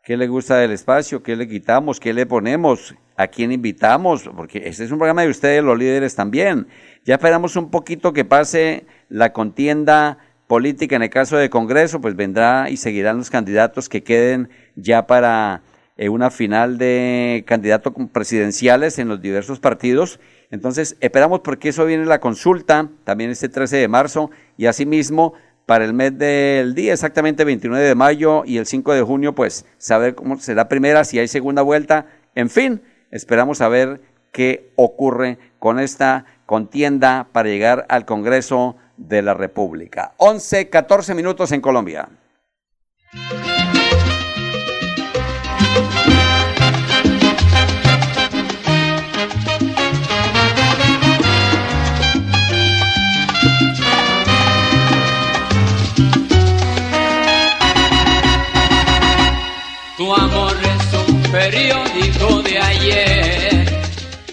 qué 0.03 0.17
le 0.17 0.29
gusta 0.29 0.57
del 0.57 0.71
espacio, 0.73 1.23
qué 1.23 1.37
le 1.37 1.47
quitamos, 1.47 2.01
qué 2.01 2.15
le 2.15 2.25
ponemos, 2.25 2.95
a 3.17 3.27
quién 3.29 3.53
invitamos, 3.53 4.31
porque 4.35 4.63
este 4.65 4.85
es 4.85 4.91
un 4.91 4.97
programa 4.97 5.21
de 5.23 5.29
ustedes, 5.29 5.63
los 5.63 5.79
líderes 5.79 6.15
también. 6.15 6.69
Ya 7.05 7.17
esperamos 7.17 7.55
un 7.55 7.71
poquito 7.71 8.15
que 8.15 8.25
pase 8.25 8.87
la 9.11 9.35
contienda 9.35 10.17
política 10.51 10.97
en 10.97 11.03
el 11.05 11.11
caso 11.11 11.37
de 11.37 11.49
Congreso, 11.49 12.01
pues 12.01 12.17
vendrá 12.17 12.71
y 12.71 12.77
seguirán 12.77 13.19
los 13.19 13.31
candidatos 13.31 13.89
que 13.89 14.03
queden 14.03 14.51
ya 14.75 15.07
para 15.07 15.63
eh, 15.97 16.09
una 16.09 16.33
final 16.33 16.77
de 16.77 17.45
candidatos 17.47 17.93
presidenciales 18.13 18.99
en 18.99 19.07
los 19.07 19.23
diversos 19.23 19.61
partidos. 19.61 20.19
Entonces, 20.51 20.97
esperamos 20.99 21.39
porque 21.45 21.69
eso 21.69 21.87
viene 21.87 22.05
la 22.05 22.19
consulta, 22.19 22.89
también 23.05 23.31
este 23.31 23.49
13 23.49 23.77
de 23.77 23.87
marzo, 23.87 24.33
y 24.57 24.67
asimismo 24.67 25.35
para 25.67 25.85
el 25.85 25.95
mes 25.95 26.19
del 26.19 26.75
día, 26.75 26.95
exactamente 26.95 27.45
29 27.45 27.87
de 27.87 27.95
mayo 27.95 28.43
y 28.45 28.57
el 28.57 28.67
5 28.67 28.93
de 28.93 29.03
junio, 29.03 29.37
pues 29.37 29.67
saber 29.79 30.17
cómo 30.17 30.37
será 30.41 30.67
primera, 30.67 31.05
si 31.05 31.21
hay 31.21 31.29
segunda 31.29 31.63
vuelta, 31.63 32.07
en 32.35 32.51
fin, 32.51 32.83
esperamos 33.13 33.61
a 33.61 33.69
ver 33.69 34.01
qué 34.33 34.73
ocurre 34.75 35.39
con 35.61 35.79
esta 35.79 36.25
contienda 36.45 37.29
para 37.31 37.49
llegar 37.49 37.87
al 37.89 38.05
Congreso 38.05 38.75
de 39.01 39.23
la 39.23 39.35
República. 39.35 40.13
11, 40.19 40.69
14 40.69 41.15
minutos 41.15 41.51
en 41.53 41.61
Colombia. 41.61 42.09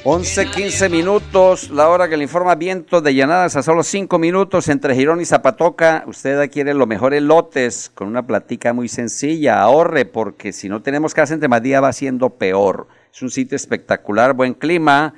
11, 0.09 0.51
15 0.51 0.87
minutos, 0.87 1.69
la 1.69 1.89
hora 1.89 2.07
que 2.07 2.15
le 2.15 2.23
informa 2.23 2.55
viento 2.55 3.01
de 3.01 3.13
llanadas 3.13 3.57
a 3.57 3.61
solo 3.61 3.83
5 3.83 4.17
minutos 4.17 4.69
entre 4.69 4.95
Girón 4.95 5.19
y 5.19 5.25
Zapatoca. 5.25 6.05
Usted 6.07 6.39
adquiere 6.39 6.73
los 6.73 6.87
mejores 6.87 7.21
lotes 7.21 7.91
con 7.93 8.07
una 8.07 8.25
platica 8.25 8.71
muy 8.71 8.87
sencilla. 8.87 9.59
Ahorre 9.59 10.05
porque 10.05 10.53
si 10.53 10.69
no 10.69 10.81
tenemos 10.81 11.13
casa 11.13 11.33
entre 11.33 11.49
más 11.49 11.61
día 11.61 11.81
va 11.81 11.91
siendo 11.91 12.37
peor. 12.37 12.87
Es 13.13 13.21
un 13.21 13.29
sitio 13.29 13.57
espectacular, 13.57 14.33
buen 14.33 14.53
clima, 14.53 15.13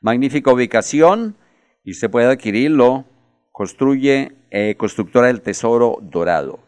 magnífica 0.00 0.52
ubicación 0.52 1.36
y 1.82 1.90
usted 1.90 2.08
puede 2.08 2.30
adquirirlo. 2.30 3.06
Construye 3.50 4.36
eh, 4.52 4.76
Constructora 4.78 5.26
del 5.26 5.42
Tesoro 5.42 5.98
Dorado. 6.00 6.60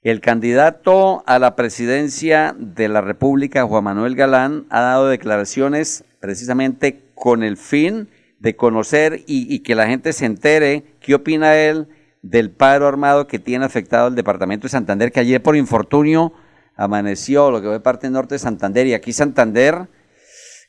El 0.00 0.22
candidato 0.22 1.22
a 1.26 1.38
la 1.38 1.54
presidencia 1.54 2.56
de 2.58 2.88
la 2.88 3.02
República, 3.02 3.66
Juan 3.66 3.84
Manuel 3.84 4.16
Galán, 4.16 4.64
ha 4.70 4.80
dado 4.80 5.08
declaraciones 5.08 6.06
precisamente 6.20 7.09
con 7.20 7.42
el 7.42 7.58
fin 7.58 8.08
de 8.40 8.56
conocer 8.56 9.22
y, 9.26 9.58
que 9.60 9.74
la 9.74 9.86
gente 9.86 10.14
se 10.14 10.24
entere 10.24 10.84
qué 11.00 11.14
opina 11.14 11.54
él 11.54 11.86
del 12.22 12.50
paro 12.50 12.88
armado 12.88 13.26
que 13.26 13.38
tiene 13.38 13.66
afectado 13.66 14.08
el 14.08 14.14
departamento 14.14 14.64
de 14.64 14.70
Santander, 14.70 15.12
que 15.12 15.20
ayer 15.20 15.42
por 15.42 15.54
infortunio 15.54 16.32
amaneció 16.76 17.50
lo 17.50 17.60
que 17.60 17.68
fue 17.68 17.80
parte 17.80 18.08
norte 18.08 18.36
de 18.36 18.38
Santander 18.38 18.86
y 18.86 18.94
aquí 18.94 19.12
Santander 19.12 19.86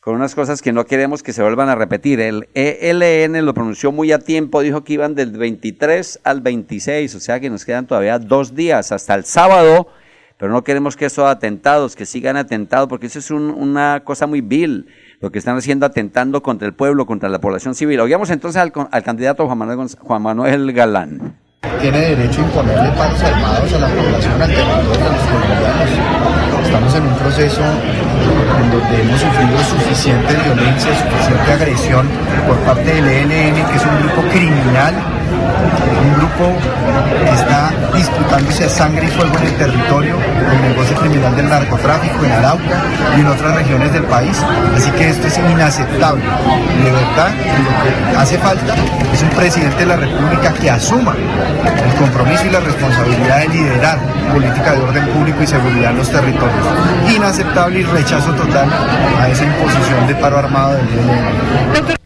con 0.02 0.16
unas 0.16 0.36
cosas 0.36 0.62
que 0.62 0.74
no 0.74 0.86
queremos 0.86 1.24
que 1.24 1.32
se 1.32 1.42
vuelvan 1.42 1.70
a 1.70 1.76
repetir. 1.76 2.20
El 2.20 2.50
ELN 2.54 3.46
lo 3.46 3.54
pronunció 3.54 3.94
muy 3.94 4.12
a 4.12 4.20
tiempo, 4.20 4.62
dijo 4.62 4.84
que 4.84 4.94
iban 4.94 5.16
del 5.16 5.32
23 5.32 6.20
al 6.26 6.42
26, 6.42 7.16
o 7.16 7.20
sea 7.22 7.40
que 7.40 7.50
nos 7.50 7.64
quedan 7.64 7.88
todavía 7.88 8.20
dos 8.20 8.56
días 8.56 8.92
hasta 8.92 9.16
el 9.16 9.24
sábado, 9.24 9.88
pero 10.38 10.52
no 10.52 10.66
queremos 10.66 10.98
que 10.98 11.06
esos 11.06 11.30
atentados, 11.30 11.96
que 11.96 12.06
sigan 12.06 12.36
atentados, 12.36 12.90
porque 12.90 13.06
eso 13.06 13.20
es 13.20 13.32
una 13.32 14.02
cosa 14.04 14.28
muy 14.28 14.42
vil 14.42 14.88
lo 15.22 15.32
que 15.32 15.40
están 15.40 15.58
haciendo 15.58 15.86
atentando 15.86 16.42
contra 16.42 16.68
el 16.68 16.74
pueblo, 16.74 17.06
contra 17.06 17.30
la 17.30 17.40
población 17.40 17.76
civil. 17.76 18.00
Oigamos 18.00 18.30
entonces 18.32 18.62
al, 18.62 19.04
candidato 19.04 19.48
Juan 19.48 20.22
Manuel, 20.22 20.74
Galán. 20.74 21.36
Tiene 21.80 22.00
derecho 22.00 22.42
a 22.42 22.46
imponerle 22.46 22.90
paros 22.98 23.22
armados 23.22 23.74
a 23.74 23.80
la 23.80 23.88
población, 23.88 24.42
al 24.42 24.50
territorio, 24.50 25.06
a 25.06 25.14
los 25.14 25.24
colombianos. 25.30 26.66
Estamos 26.66 26.96
en 26.96 27.04
un 27.04 27.16
proceso 27.16 27.62
en 27.62 28.72
donde 28.72 29.02
hemos 29.02 29.20
sufrido 29.20 29.58
suficiente 29.60 30.34
violencia, 30.44 30.92
suficiente 30.96 31.52
agresión 31.52 32.08
por 32.48 32.58
parte 32.60 32.84
del 32.84 33.08
ELN, 33.08 33.56
que 33.56 33.76
es 33.76 33.86
un 33.86 34.00
grupo 34.00 34.22
criminal 34.32 35.21
un 35.32 36.14
grupo 36.16 36.56
que 37.24 37.34
está 37.34 37.72
disputándose 37.96 38.70
sangre 38.70 39.06
y 39.06 39.10
fuego 39.10 39.38
en 39.38 39.48
el 39.48 39.58
territorio 39.58 40.16
del 40.18 40.62
negocio 40.62 40.96
criminal 40.98 41.36
del 41.36 41.50
narcotráfico 41.50 42.26
en 42.26 42.32
Arauca 42.32 42.84
y 43.18 43.22
en 43.22 43.28
otras 43.28 43.56
regiones 43.56 43.94
del 43.94 44.04
país. 44.04 44.38
Así 44.76 44.92
que 44.92 45.10
esto 45.10 45.28
es 45.28 45.38
inaceptable. 45.38 46.24
De 46.24 46.92
verdad, 46.92 47.32
lo 47.64 48.12
que 48.12 48.18
hace 48.18 48.38
falta 48.38 48.76
es 49.14 49.22
un 49.22 49.30
presidente 49.30 49.78
de 49.78 49.86
la 49.86 49.98
República 49.98 50.54
que 50.54 50.70
asuma 50.70 51.16
el 51.16 51.94
compromiso 51.96 52.46
y 52.46 52.50
la 52.50 52.60
responsabilidad 52.60 53.40
de 53.40 53.48
liderar 53.50 54.00
política 54.32 54.74
de 54.74 54.82
orden 54.82 55.08
público 55.10 55.44
y 55.44 55.48
seguridad 55.48 55.92
en 55.92 55.98
los 55.98 56.10
territorios. 56.10 56.66
Inaceptable 57.16 57.80
y 57.80 57.84
rechazo 57.84 58.32
total 58.34 58.70
a 59.20 59.30
esa 59.30 59.44
imposición 59.44 60.08
de 60.08 60.16
paro 60.16 60.40
armado 60.40 60.76
del 60.76 60.88
día 60.88 61.98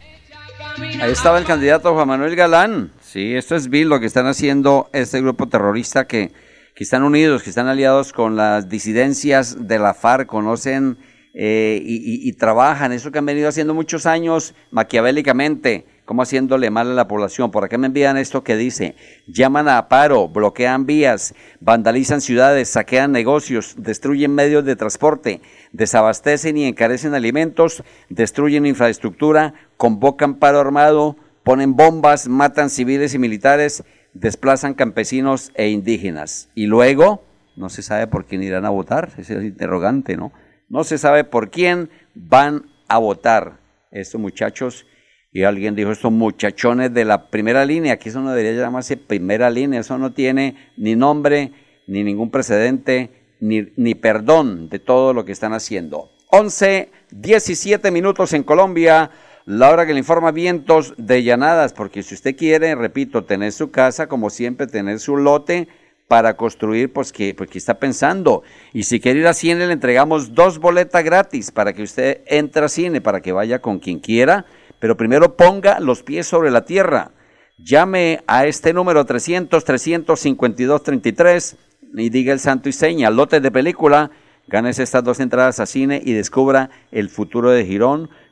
Ahí 1.02 1.12
estaba 1.12 1.38
el 1.38 1.44
candidato 1.44 1.94
Juan 1.94 2.08
Manuel 2.08 2.34
Galán. 2.34 2.90
Sí, 3.16 3.34
esto 3.34 3.56
es 3.56 3.70
vil 3.70 3.88
lo 3.88 3.98
que 3.98 4.04
están 4.04 4.26
haciendo 4.26 4.90
este 4.92 5.22
grupo 5.22 5.48
terrorista 5.48 6.06
que, 6.06 6.32
que 6.74 6.84
están 6.84 7.02
unidos, 7.02 7.42
que 7.42 7.48
están 7.48 7.66
aliados 7.66 8.12
con 8.12 8.36
las 8.36 8.68
disidencias 8.68 9.66
de 9.66 9.78
la 9.78 9.94
FARC, 9.94 10.26
conocen 10.26 10.98
eh, 11.32 11.80
y, 11.82 12.28
y, 12.28 12.32
trabajan, 12.34 12.92
eso 12.92 13.10
que 13.10 13.18
han 13.18 13.24
venido 13.24 13.48
haciendo 13.48 13.72
muchos 13.72 14.04
años 14.04 14.54
maquiavélicamente, 14.70 15.86
como 16.04 16.20
haciéndole 16.20 16.68
mal 16.68 16.90
a 16.90 16.94
la 16.94 17.08
población. 17.08 17.50
Por 17.50 17.64
acá 17.64 17.78
me 17.78 17.86
envían 17.86 18.18
esto 18.18 18.44
que 18.44 18.54
dice, 18.54 18.96
llaman 19.26 19.70
a 19.70 19.88
paro, 19.88 20.28
bloquean 20.28 20.84
vías, 20.84 21.34
vandalizan 21.60 22.20
ciudades, 22.20 22.68
saquean 22.68 23.12
negocios, 23.12 23.76
destruyen 23.78 24.34
medios 24.34 24.62
de 24.66 24.76
transporte, 24.76 25.40
desabastecen 25.72 26.58
y 26.58 26.66
encarecen 26.66 27.14
alimentos, 27.14 27.82
destruyen 28.10 28.66
infraestructura, 28.66 29.54
convocan 29.78 30.34
paro 30.34 30.60
armado, 30.60 31.16
ponen 31.46 31.76
bombas, 31.76 32.26
matan 32.26 32.70
civiles 32.70 33.14
y 33.14 33.20
militares, 33.20 33.84
desplazan 34.14 34.74
campesinos 34.74 35.52
e 35.54 35.68
indígenas. 35.68 36.50
Y 36.56 36.66
luego, 36.66 37.22
no 37.54 37.68
se 37.68 37.82
sabe 37.82 38.08
por 38.08 38.26
quién 38.26 38.42
irán 38.42 38.64
a 38.64 38.70
votar, 38.70 39.10
ese 39.16 39.38
es 39.38 39.44
interrogante, 39.44 40.16
¿no? 40.16 40.32
No 40.68 40.82
se 40.82 40.98
sabe 40.98 41.22
por 41.22 41.52
quién 41.52 41.88
van 42.16 42.66
a 42.88 42.98
votar 42.98 43.60
estos 43.92 44.20
muchachos. 44.20 44.86
Y 45.30 45.44
alguien 45.44 45.76
dijo, 45.76 45.92
estos 45.92 46.10
muchachones 46.10 46.92
de 46.92 47.04
la 47.04 47.30
primera 47.30 47.64
línea, 47.64 47.96
que 47.96 48.08
eso 48.08 48.20
no 48.20 48.32
debería 48.32 48.60
llamarse 48.60 48.96
primera 48.96 49.48
línea, 49.48 49.78
eso 49.78 49.98
no 49.98 50.12
tiene 50.12 50.72
ni 50.76 50.96
nombre, 50.96 51.52
ni 51.86 52.02
ningún 52.02 52.32
precedente, 52.32 53.36
ni, 53.38 53.72
ni 53.76 53.94
perdón 53.94 54.68
de 54.68 54.80
todo 54.80 55.14
lo 55.14 55.24
que 55.24 55.30
están 55.30 55.52
haciendo. 55.52 56.10
11, 56.32 56.90
17 57.12 57.92
minutos 57.92 58.32
en 58.32 58.42
Colombia, 58.42 59.12
la 59.46 59.70
hora 59.70 59.86
que 59.86 59.94
le 59.94 60.00
informa 60.00 60.32
vientos 60.32 60.92
de 60.98 61.22
llanadas, 61.22 61.72
porque 61.72 62.02
si 62.02 62.14
usted 62.14 62.36
quiere, 62.36 62.74
repito, 62.74 63.24
tener 63.24 63.52
su 63.52 63.70
casa, 63.70 64.08
como 64.08 64.28
siempre, 64.28 64.66
tener 64.66 64.98
su 64.98 65.16
lote, 65.16 65.68
para 66.08 66.36
construir, 66.36 66.92
pues 66.92 67.12
que, 67.12 67.32
pues 67.34 67.54
está 67.56 67.78
pensando. 67.78 68.42
Y 68.72 68.84
si 68.84 69.00
quiere 69.00 69.18
ir 69.20 69.26
a 69.26 69.34
cine, 69.34 69.66
le 69.66 69.72
entregamos 69.72 70.34
dos 70.34 70.58
boletas 70.58 71.04
gratis 71.04 71.50
para 71.50 71.72
que 71.72 71.82
usted 71.82 72.20
entre 72.26 72.64
a 72.64 72.68
cine, 72.68 73.00
para 73.00 73.20
que 73.20 73.32
vaya 73.32 73.60
con 73.60 73.80
quien 73.80 73.98
quiera, 73.98 74.46
pero 74.78 74.96
primero 74.96 75.36
ponga 75.36 75.80
los 75.80 76.02
pies 76.02 76.26
sobre 76.26 76.50
la 76.50 76.64
tierra. 76.64 77.12
Llame 77.58 78.22
a 78.26 78.46
este 78.46 78.72
número 78.72 79.04
300-352-33 79.06 81.56
y 81.94 82.08
diga 82.10 82.32
el 82.32 82.40
santo 82.40 82.68
y 82.68 82.72
seña, 82.72 83.10
lotes 83.10 83.40
de 83.42 83.50
película, 83.50 84.10
ganes 84.46 84.78
estas 84.78 85.02
dos 85.02 85.18
entradas 85.20 85.60
a 85.60 85.66
cine 85.66 86.02
y 86.04 86.12
descubra 86.12 86.68
el 86.92 87.08
futuro 87.08 87.50
de 87.50 87.64
Girón 87.64 88.10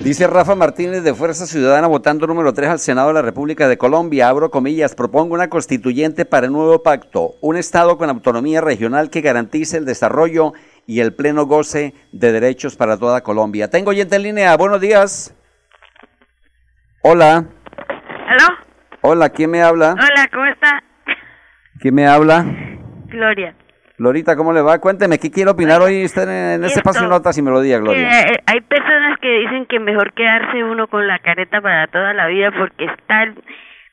Dice 0.00 0.26
Rafa 0.26 0.54
Martínez 0.54 1.02
de 1.02 1.12
Fuerza 1.12 1.44
Ciudadana, 1.44 1.86
votando 1.86 2.26
número 2.26 2.54
3 2.54 2.70
al 2.70 2.78
Senado 2.78 3.08
de 3.08 3.14
la 3.14 3.20
República 3.20 3.68
de 3.68 3.76
Colombia. 3.76 4.30
Abro 4.30 4.50
comillas, 4.50 4.94
propongo 4.94 5.34
una 5.34 5.50
constituyente 5.50 6.24
para 6.24 6.46
el 6.46 6.52
nuevo 6.52 6.82
pacto, 6.82 7.34
un 7.42 7.58
Estado 7.58 7.98
con 7.98 8.08
autonomía 8.08 8.62
regional 8.62 9.10
que 9.10 9.20
garantice 9.20 9.76
el 9.76 9.84
desarrollo 9.84 10.54
y 10.86 11.00
el 11.00 11.12
pleno 11.12 11.44
goce 11.44 11.92
de 12.12 12.32
derechos 12.32 12.76
para 12.76 12.96
toda 12.96 13.20
Colombia. 13.20 13.68
Tengo 13.68 13.90
oyente 13.90 14.16
en 14.16 14.22
línea, 14.22 14.56
buenos 14.56 14.80
días. 14.80 15.36
Hola. 17.02 17.44
¿Aló? 18.26 18.56
Hola, 19.02 19.28
¿quién 19.28 19.50
me 19.50 19.62
habla? 19.62 19.92
Hola, 19.92 20.28
¿cómo 20.32 20.46
está? 20.46 20.82
¿Quién 21.78 21.94
me 21.94 22.06
habla? 22.06 22.46
Gloria. 23.08 23.54
Lorita, 24.00 24.34
¿cómo 24.34 24.54
le 24.54 24.62
va? 24.62 24.78
Cuénteme, 24.78 25.18
¿qué 25.18 25.30
quiere 25.30 25.50
opinar 25.50 25.82
hoy 25.82 26.06
usted 26.06 26.22
en, 26.22 26.64
este 26.64 26.78
espacio 26.78 27.02
de 27.02 27.08
notas 27.08 27.36
y 27.36 27.42
melodía, 27.42 27.78
Gloria? 27.78 28.08
Eh, 28.22 28.42
hay 28.46 28.62
personas 28.62 29.18
que 29.20 29.28
dicen 29.40 29.66
que 29.66 29.78
mejor 29.78 30.14
quedarse 30.14 30.64
uno 30.64 30.86
con 30.86 31.06
la 31.06 31.18
careta 31.18 31.60
para 31.60 31.86
toda 31.88 32.14
la 32.14 32.26
vida 32.28 32.50
porque 32.50 32.86
está 32.86 33.24
el, 33.24 33.34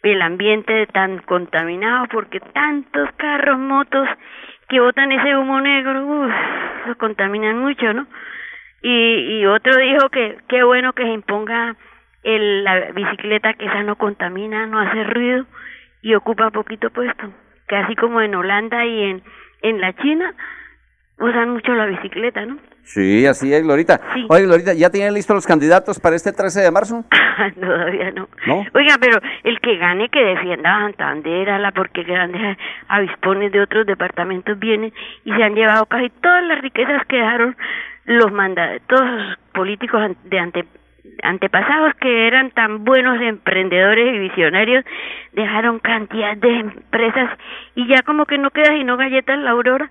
el 0.04 0.22
ambiente 0.22 0.88
tan 0.94 1.18
contaminado, 1.24 2.06
porque 2.10 2.40
tantos 2.40 3.10
carros, 3.18 3.60
motos 3.60 4.08
que 4.70 4.80
botan 4.80 5.12
ese 5.12 5.36
humo 5.36 5.60
negro, 5.60 6.06
uff, 6.06 6.32
lo 6.88 6.98
contaminan 6.98 7.58
mucho, 7.58 7.92
¿no? 7.92 8.08
Y, 8.82 9.42
y 9.42 9.46
otro 9.46 9.76
dijo 9.76 10.08
que 10.08 10.38
qué 10.48 10.64
bueno 10.64 10.94
que 10.94 11.04
se 11.04 11.10
imponga 11.10 11.76
el, 12.24 12.64
la 12.64 12.92
bicicleta, 12.92 13.56
que 13.56 13.66
esa 13.66 13.84
no 13.84 13.98
contamina, 13.98 14.68
no 14.68 14.80
hace 14.80 15.04
ruido 15.04 15.46
y 16.02 16.16
ocupa 16.16 16.50
poquito 16.52 16.92
puesto, 16.92 17.30
así 17.68 17.94
como 17.96 18.22
en 18.22 18.36
Holanda 18.36 18.86
y 18.86 19.04
en 19.04 19.24
en 19.62 19.82
la 19.82 19.94
China 19.94 20.34
usan 21.20 21.50
mucho 21.50 21.74
la 21.74 21.86
bicicleta, 21.86 22.46
¿no? 22.46 22.58
Sí, 22.84 23.26
así 23.26 23.54
es, 23.54 23.64
Glorita. 23.64 24.00
Sí. 24.14 24.26
Oye, 24.30 24.46
Glorita, 24.46 24.74
¿ya 24.74 24.90
tienen 24.90 25.14
listos 25.14 25.36
los 25.36 25.48
candidatos 25.48 26.00
para 26.00 26.16
este 26.16 26.32
13 26.32 26.62
de 26.62 26.72
marzo? 26.72 27.04
Todavía 27.60 28.12
no. 28.12 28.30
¿No? 28.46 28.66
Oiga, 28.74 28.96
pero 29.00 29.20
el 29.44 29.60
que 29.60 29.78
gane 29.78 30.10
que 30.10 30.24
defienda 30.24 30.78
a 30.78 30.82
Santander, 30.84 31.50
ala, 31.50 31.72
porque 31.72 32.04
grandes 32.04 32.58
avispones 32.88 33.52
de 33.52 33.62
otros 33.62 33.86
departamentos 33.86 34.58
vienen 34.58 34.94
y 35.26 35.34
se 35.34 35.44
han 35.44 35.56
llevado 35.56 35.86
casi 35.88 36.10
todas 36.22 36.44
las 36.46 36.62
riquezas 36.62 37.06
que 37.08 37.18
dejaron 37.18 37.58
los 38.06 38.32
mandatos, 38.32 39.02
políticos 39.54 40.02
de 40.24 40.40
ante 40.40 40.66
antepasados 41.24 41.94
que 42.00 42.28
eran 42.28 42.52
tan 42.52 42.84
buenos 42.84 43.22
emprendedores 43.22 44.16
y 44.16 44.20
visionarios 44.20 44.86
dejaron 45.34 45.80
cantidad 45.80 46.38
de 46.38 46.60
empresas 46.60 47.38
y 47.76 47.88
ya 47.88 48.02
como 48.04 48.26
que 48.26 48.38
no 48.38 48.52
queda 48.52 48.72
sino 48.78 48.98
galletas 48.98 49.40
la 49.40 49.52
aurora 49.52 49.90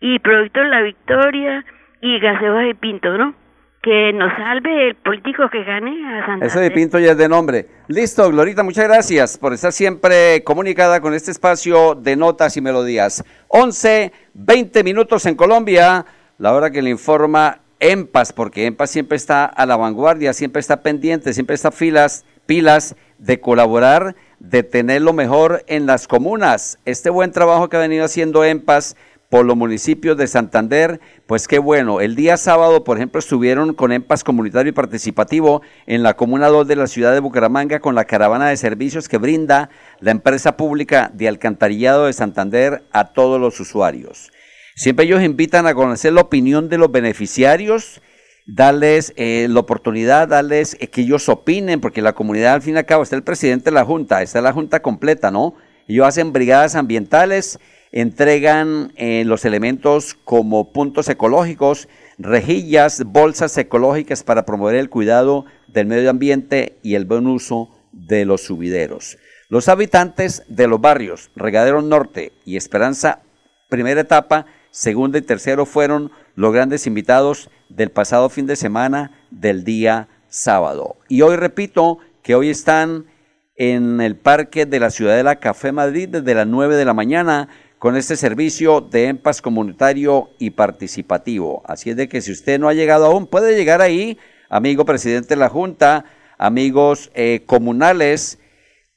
y 0.00 0.18
productos 0.18 0.66
la 0.66 0.82
victoria 0.82 1.64
y 2.00 2.18
gaseos 2.18 2.62
de 2.62 2.74
pinto 2.74 3.16
no 3.16 3.34
que 3.82 4.12
nos 4.12 4.32
salve 4.34 4.88
el 4.88 4.94
político 4.94 5.50
que 5.50 5.64
gane 5.64 5.90
a 6.06 6.20
Santander 6.20 6.46
Eso 6.46 6.60
de 6.60 6.70
Pinto 6.70 7.00
ya 7.00 7.10
es 7.12 7.18
de 7.18 7.28
nombre. 7.28 7.66
Listo, 7.88 8.30
Glorita, 8.30 8.62
muchas 8.62 8.84
gracias 8.84 9.36
por 9.36 9.52
estar 9.52 9.72
siempre 9.72 10.44
comunicada 10.44 11.00
con 11.00 11.14
este 11.14 11.32
espacio 11.32 11.96
de 11.96 12.14
notas 12.14 12.56
y 12.56 12.60
melodías. 12.60 13.24
11, 13.48 14.12
20 14.34 14.84
minutos 14.84 15.26
en 15.26 15.34
Colombia, 15.34 16.06
la 16.38 16.52
hora 16.52 16.70
que 16.70 16.80
le 16.80 16.90
informa 16.90 17.61
EMPAS, 17.82 18.32
porque 18.32 18.66
EMPAS 18.66 18.90
siempre 18.90 19.16
está 19.16 19.44
a 19.44 19.66
la 19.66 19.76
vanguardia, 19.76 20.32
siempre 20.32 20.60
está 20.60 20.82
pendiente, 20.82 21.32
siempre 21.32 21.56
está 21.56 21.72
filas, 21.72 22.24
pilas 22.46 22.94
de 23.18 23.40
colaborar, 23.40 24.14
de 24.38 24.62
tener 24.62 25.02
lo 25.02 25.12
mejor 25.12 25.64
en 25.66 25.86
las 25.86 26.06
comunas. 26.06 26.78
Este 26.84 27.10
buen 27.10 27.32
trabajo 27.32 27.68
que 27.68 27.76
ha 27.76 27.80
venido 27.80 28.04
haciendo 28.04 28.44
EMPAS 28.44 28.94
por 29.28 29.44
los 29.44 29.56
municipios 29.56 30.16
de 30.16 30.28
Santander, 30.28 31.00
pues 31.26 31.48
qué 31.48 31.58
bueno. 31.58 32.00
El 32.00 32.14
día 32.14 32.36
sábado, 32.36 32.84
por 32.84 32.98
ejemplo, 32.98 33.18
estuvieron 33.18 33.74
con 33.74 33.90
EMPAS 33.90 34.22
comunitario 34.22 34.70
y 34.70 34.74
participativo 34.74 35.62
en 35.86 36.04
la 36.04 36.14
Comuna 36.14 36.46
2 36.46 36.68
de 36.68 36.76
la 36.76 36.86
ciudad 36.86 37.12
de 37.12 37.18
Bucaramanga 37.18 37.80
con 37.80 37.96
la 37.96 38.04
caravana 38.04 38.48
de 38.48 38.56
servicios 38.58 39.08
que 39.08 39.18
brinda 39.18 39.70
la 39.98 40.12
empresa 40.12 40.56
pública 40.56 41.10
de 41.12 41.26
alcantarillado 41.26 42.06
de 42.06 42.12
Santander 42.12 42.84
a 42.92 43.12
todos 43.12 43.40
los 43.40 43.58
usuarios. 43.58 44.30
Siempre 44.74 45.04
ellos 45.04 45.22
invitan 45.22 45.66
a 45.66 45.74
conocer 45.74 46.12
la 46.12 46.22
opinión 46.22 46.68
de 46.68 46.78
los 46.78 46.90
beneficiarios, 46.90 48.00
darles 48.46 49.12
eh, 49.16 49.46
la 49.48 49.60
oportunidad, 49.60 50.28
darles 50.28 50.76
eh, 50.80 50.88
que 50.88 51.02
ellos 51.02 51.28
opinen, 51.28 51.80
porque 51.80 52.02
la 52.02 52.14
comunidad 52.14 52.54
al 52.54 52.62
fin 52.62 52.74
y 52.74 52.78
al 52.78 52.86
cabo 52.86 53.02
está 53.02 53.16
el 53.16 53.22
presidente 53.22 53.66
de 53.66 53.72
la 53.72 53.84
Junta, 53.84 54.22
está 54.22 54.40
la 54.40 54.52
Junta 54.52 54.80
completa, 54.80 55.30
¿no? 55.30 55.54
Ellos 55.88 56.06
hacen 56.06 56.32
brigadas 56.32 56.74
ambientales, 56.74 57.58
entregan 57.90 58.92
eh, 58.96 59.24
los 59.26 59.44
elementos 59.44 60.14
como 60.24 60.72
puntos 60.72 61.08
ecológicos, 61.08 61.88
rejillas, 62.18 63.04
bolsas 63.04 63.56
ecológicas 63.58 64.22
para 64.22 64.46
promover 64.46 64.76
el 64.76 64.88
cuidado 64.88 65.44
del 65.68 65.86
medio 65.86 66.08
ambiente 66.08 66.78
y 66.82 66.94
el 66.94 67.04
buen 67.04 67.26
uso 67.26 67.68
de 67.92 68.24
los 68.24 68.42
subideros. 68.42 69.18
Los 69.48 69.68
habitantes 69.68 70.44
de 70.48 70.66
los 70.66 70.80
barrios 70.80 71.30
Regadero 71.36 71.82
Norte 71.82 72.32
y 72.46 72.56
Esperanza, 72.56 73.20
primera 73.68 74.00
etapa, 74.00 74.46
segunda 74.72 75.18
y 75.18 75.22
tercero 75.22 75.66
fueron 75.66 76.10
los 76.34 76.52
grandes 76.52 76.88
invitados 76.88 77.50
del 77.68 77.90
pasado 77.90 78.28
fin 78.30 78.46
de 78.46 78.56
semana 78.56 79.12
del 79.30 79.62
día 79.62 80.08
sábado. 80.28 80.96
Y 81.08 81.20
hoy 81.22 81.36
repito 81.36 81.98
que 82.22 82.34
hoy 82.34 82.48
están 82.48 83.06
en 83.54 84.00
el 84.00 84.16
parque 84.16 84.66
de 84.66 84.80
la 84.80 84.90
Ciudadela 84.90 85.36
Café 85.36 85.70
Madrid 85.70 86.08
desde 86.08 86.34
las 86.34 86.46
9 86.46 86.74
de 86.76 86.84
la 86.86 86.94
mañana 86.94 87.48
con 87.78 87.96
este 87.96 88.16
servicio 88.16 88.80
de 88.80 89.08
EMPAS 89.08 89.42
comunitario 89.42 90.30
y 90.38 90.50
participativo. 90.50 91.62
Así 91.66 91.90
es 91.90 91.96
de 91.96 92.08
que 92.08 92.22
si 92.22 92.32
usted 92.32 92.58
no 92.58 92.68
ha 92.68 92.74
llegado 92.74 93.06
aún, 93.06 93.26
puede 93.26 93.54
llegar 93.56 93.82
ahí, 93.82 94.18
amigo 94.48 94.84
presidente 94.84 95.30
de 95.30 95.40
la 95.40 95.48
Junta, 95.48 96.06
amigos 96.38 97.10
eh, 97.14 97.42
comunales, 97.44 98.38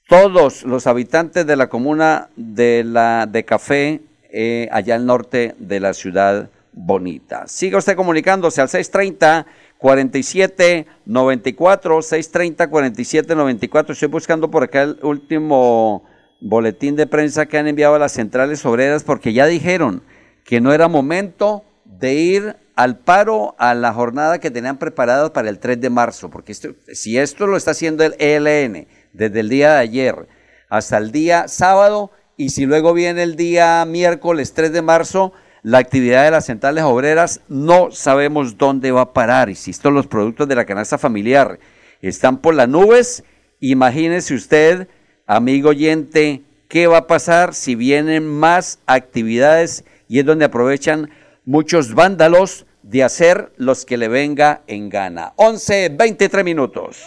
todos 0.08 0.64
los 0.64 0.88
habitantes 0.88 1.46
de 1.46 1.56
la 1.56 1.68
comuna 1.68 2.30
de, 2.36 2.84
la, 2.86 3.26
de 3.26 3.44
Café, 3.44 4.02
eh, 4.38 4.68
allá 4.70 4.96
al 4.96 5.06
norte 5.06 5.56
de 5.60 5.80
la 5.80 5.94
ciudad 5.94 6.50
bonita. 6.74 7.48
Siga 7.48 7.78
usted 7.78 7.96
comunicándose 7.96 8.60
al 8.60 8.68
630 8.68 9.46
47 9.78 10.86
94 11.06 12.02
630 12.02 12.68
47 12.68 13.34
94. 13.34 13.94
Estoy 13.94 14.10
buscando 14.10 14.52
por 14.52 14.64
acá 14.64 14.84
el 14.84 15.00
último 15.04 16.04
boletín 16.42 16.98
de 16.98 17.08
prensa 17.08 17.46
que 17.46 17.58
han 17.58 17.68
enviado 17.70 17.96
a 17.96 18.00
las 18.00 18.12
centrales 18.12 18.66
obreras 18.66 19.06
porque 19.06 19.32
ya 19.32 19.46
dijeron 19.46 20.04
que 20.44 20.60
no 20.60 20.74
era 20.74 20.90
momento 20.90 21.64
de 21.86 22.16
ir 22.16 22.58
al 22.76 23.00
paro 23.00 23.56
a 23.58 23.74
la 23.74 23.94
jornada 23.94 24.40
que 24.40 24.52
tenían 24.52 24.78
preparada 24.78 25.32
para 25.32 25.48
el 25.48 25.60
3 25.60 25.80
de 25.80 25.90
marzo, 25.90 26.30
porque 26.30 26.54
si 26.54 27.18
esto 27.18 27.48
lo 27.48 27.56
está 27.56 27.72
haciendo 27.72 28.04
el 28.04 28.16
ELN 28.20 28.86
desde 29.14 29.40
el 29.40 29.48
día 29.48 29.76
de 29.76 29.80
ayer 29.80 30.28
hasta 30.70 30.98
el 30.98 31.14
día 31.14 31.48
sábado 31.48 32.12
y 32.38 32.50
si 32.50 32.66
luego 32.66 32.94
viene 32.94 33.24
el 33.24 33.36
día 33.36 33.84
miércoles 33.86 34.54
3 34.54 34.72
de 34.72 34.82
marzo, 34.82 35.34
la 35.64 35.80
actividad 35.80 36.26
de 36.26 36.32
las 36.32 36.46
centrales 36.46 36.84
obreras 36.84 37.42
no 37.48 37.90
sabemos 37.92 38.58
dónde 38.58 38.92
va 38.92 39.02
a 39.02 39.14
parar. 39.14 39.50
Insisto, 39.50 39.90
los 39.90 40.08
productos 40.08 40.48
de 40.48 40.56
la 40.56 40.66
canasta 40.66 40.98
familiar 40.98 41.60
están 42.02 42.38
por 42.38 42.54
las 42.54 42.70
nubes. 42.70 43.24
Imagínese 43.60 44.36
usted, 44.36 44.88
amigo 45.26 45.70
oyente, 45.70 46.44
qué 46.68 46.88
va 46.88 46.98
a 46.98 47.08
pasar 47.08 47.54
si 47.54 47.76
vienen 47.76 48.28
más 48.28 48.80
actividades 48.86 49.86
y 50.08 50.20
es 50.20 50.26
donde 50.26 50.46
aprovechan 50.46 51.10
muchos 51.46 51.96
vándalos 51.96 52.66
de 52.84 53.04
hacer 53.04 53.52
los 53.58 53.86
que 53.86 53.98
le 53.98 54.08
venga 54.08 54.62
en 54.68 54.90
gana. 54.90 55.34
11, 55.38 55.90
23 55.90 56.46
minutos. 56.46 57.02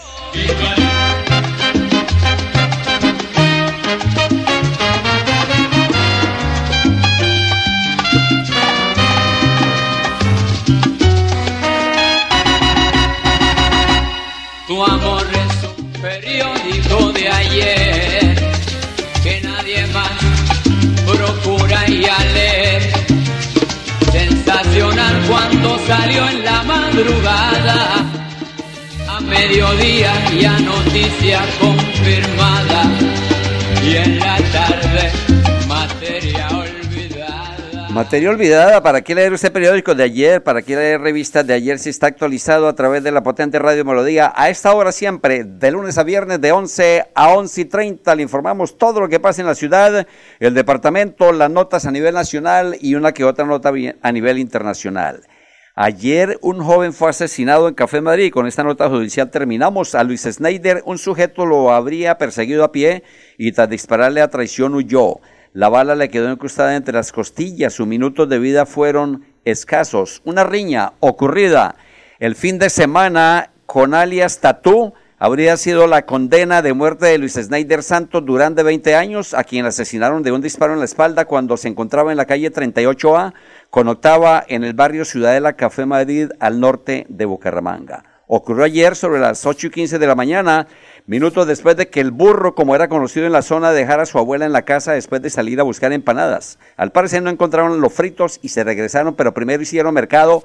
Salió 25.89 26.29
en 26.29 26.45
la 26.45 26.63
madrugada 26.65 28.05
mediodía 29.23 30.13
ya 30.39 30.59
noticia 30.61 31.41
confirmada 31.59 32.83
y 33.83 33.97
en 33.97 34.19
la 34.19 34.37
tarde 34.53 35.11
materia 35.67 36.49
olvidada. 36.51 37.89
Materia 37.89 38.29
olvidada, 38.29 38.83
¿para 38.83 39.01
qué 39.01 39.15
leer 39.15 39.33
ese 39.33 39.51
periódico 39.51 39.95
de 39.95 40.05
ayer? 40.05 40.43
¿Para 40.43 40.61
qué 40.61 40.77
leer 40.77 41.01
revistas 41.01 41.47
de 41.47 41.55
ayer 41.55 41.79
si 41.79 41.89
está 41.89 42.09
actualizado 42.09 42.69
a 42.69 42.75
través 42.75 43.03
de 43.03 43.11
la 43.11 43.23
potente 43.23 43.59
Radio 43.59 43.87
Melodía? 43.87 44.31
A 44.37 44.51
esta 44.51 44.75
hora 44.75 44.93
siempre, 44.93 45.45
de 45.45 45.71
lunes 45.71 45.97
a 45.97 46.03
viernes, 46.03 46.39
de 46.39 46.53
11 46.53 47.07
a 47.15 47.31
11 47.31 47.61
y 47.63 47.65
30, 47.65 48.15
le 48.15 48.23
informamos 48.23 48.77
todo 48.77 49.01
lo 49.01 49.09
que 49.09 49.21
pasa 49.21 49.41
en 49.41 49.47
la 49.47 49.55
ciudad, 49.55 50.07
el 50.39 50.55
departamento, 50.55 51.33
las 51.33 51.51
notas 51.51 51.87
a 51.87 51.91
nivel 51.91 52.15
nacional 52.15 52.77
y 52.79 52.95
una 52.95 53.13
que 53.13 53.25
otra 53.25 53.47
nota 53.47 53.73
a 54.03 54.13
nivel 54.13 54.39
internacional. 54.39 55.23
Ayer 55.81 56.41
un 56.43 56.59
joven 56.59 56.93
fue 56.93 57.09
asesinado 57.09 57.69
en 57.69 57.75
Café 57.75 58.01
Madrid. 58.01 58.33
Con 58.33 58.49
esta 58.49 58.65
nota 58.65 58.89
judicial 58.89 59.31
terminamos. 59.31 59.95
A 59.95 60.03
Luis 60.03 60.23
Snyder, 60.23 60.83
un 60.87 60.99
sujeto 60.99 61.47
lo 61.47 61.71
habría 61.71 62.19
perseguido 62.19 62.65
a 62.65 62.73
pie 62.73 63.05
y 63.37 63.53
tras 63.53 63.71
dispararle 63.71 64.21
a 64.21 64.27
traición 64.27 64.75
huyó. 64.75 65.21
La 65.53 65.69
bala 65.69 65.95
le 65.95 66.09
quedó 66.09 66.33
incrustada 66.33 66.75
entre 66.75 66.95
las 66.95 67.13
costillas. 67.13 67.75
Sus 67.75 67.87
minutos 67.87 68.29
de 68.29 68.41
vida 68.41 68.67
fueron 68.67 69.25
escasos. 69.45 70.21
Una 70.25 70.43
riña 70.43 70.95
ocurrida 70.99 71.77
el 72.19 72.35
fin 72.35 72.59
de 72.59 72.71
semana 72.71 73.53
con 73.67 73.95
alias 73.95 74.41
Tatú 74.41 74.95
habría 75.19 75.57
sido 75.57 75.87
la 75.87 76.07
condena 76.07 76.63
de 76.63 76.73
muerte 76.73 77.07
de 77.07 77.19
Luis 77.19 77.35
Snyder 77.35 77.83
Santos 77.83 78.25
Durán 78.25 78.55
de 78.55 78.63
20 78.63 78.95
años, 78.95 79.35
a 79.35 79.45
quien 79.45 79.67
asesinaron 79.67 80.23
de 80.23 80.33
un 80.33 80.41
disparo 80.41 80.73
en 80.73 80.79
la 80.79 80.85
espalda 80.85 81.25
cuando 81.25 81.57
se 81.57 81.69
encontraba 81.69 82.13
en 82.13 82.17
la 82.17 82.25
calle 82.25 82.53
38A 82.53 83.35
con 83.71 83.89
octava 83.89 84.45
en 84.49 84.65
el 84.65 84.73
barrio 84.73 85.05
Ciudadela 85.05 85.55
Café 85.55 85.87
Madrid 85.87 86.31
al 86.41 86.61
norte 86.61 87.07
de 87.09 87.27
Bucaramanga. 87.27 88.05
Ocurrió 88.27 88.65
ayer 88.65 88.95
sobre 88.95 89.21
las 89.21 89.47
8 89.47 89.69
y 89.69 89.71
15 89.71 89.99
de 89.99 90.07
la 90.07 90.15
mañana, 90.15 90.67
minutos 91.07 91.47
después 91.47 91.77
de 91.77 91.89
que 91.89 92.01
el 92.01 92.11
burro, 92.11 92.55
como 92.55 92.75
era 92.75 92.89
conocido 92.89 93.25
en 93.25 93.33
la 93.33 93.41
zona, 93.41 93.73
dejara 93.73 94.03
a 94.03 94.07
su 94.07 94.19
abuela 94.19 94.45
en 94.45 94.53
la 94.53 94.67
casa 94.67 94.93
después 94.93 95.23
de 95.23 95.31
salir 95.31 95.61
a 95.61 95.63
buscar 95.63 95.93
empanadas. 95.93 96.59
Al 96.77 96.93
parecer 96.93 97.23
no 97.23 97.31
encontraron 97.31 97.81
los 97.81 97.93
fritos 97.93 98.39
y 98.43 98.51
se 98.51 98.65
regresaron, 98.65 99.15
pero 99.15 99.33
primero 99.33 99.63
hicieron 99.63 99.95
mercado 99.95 100.45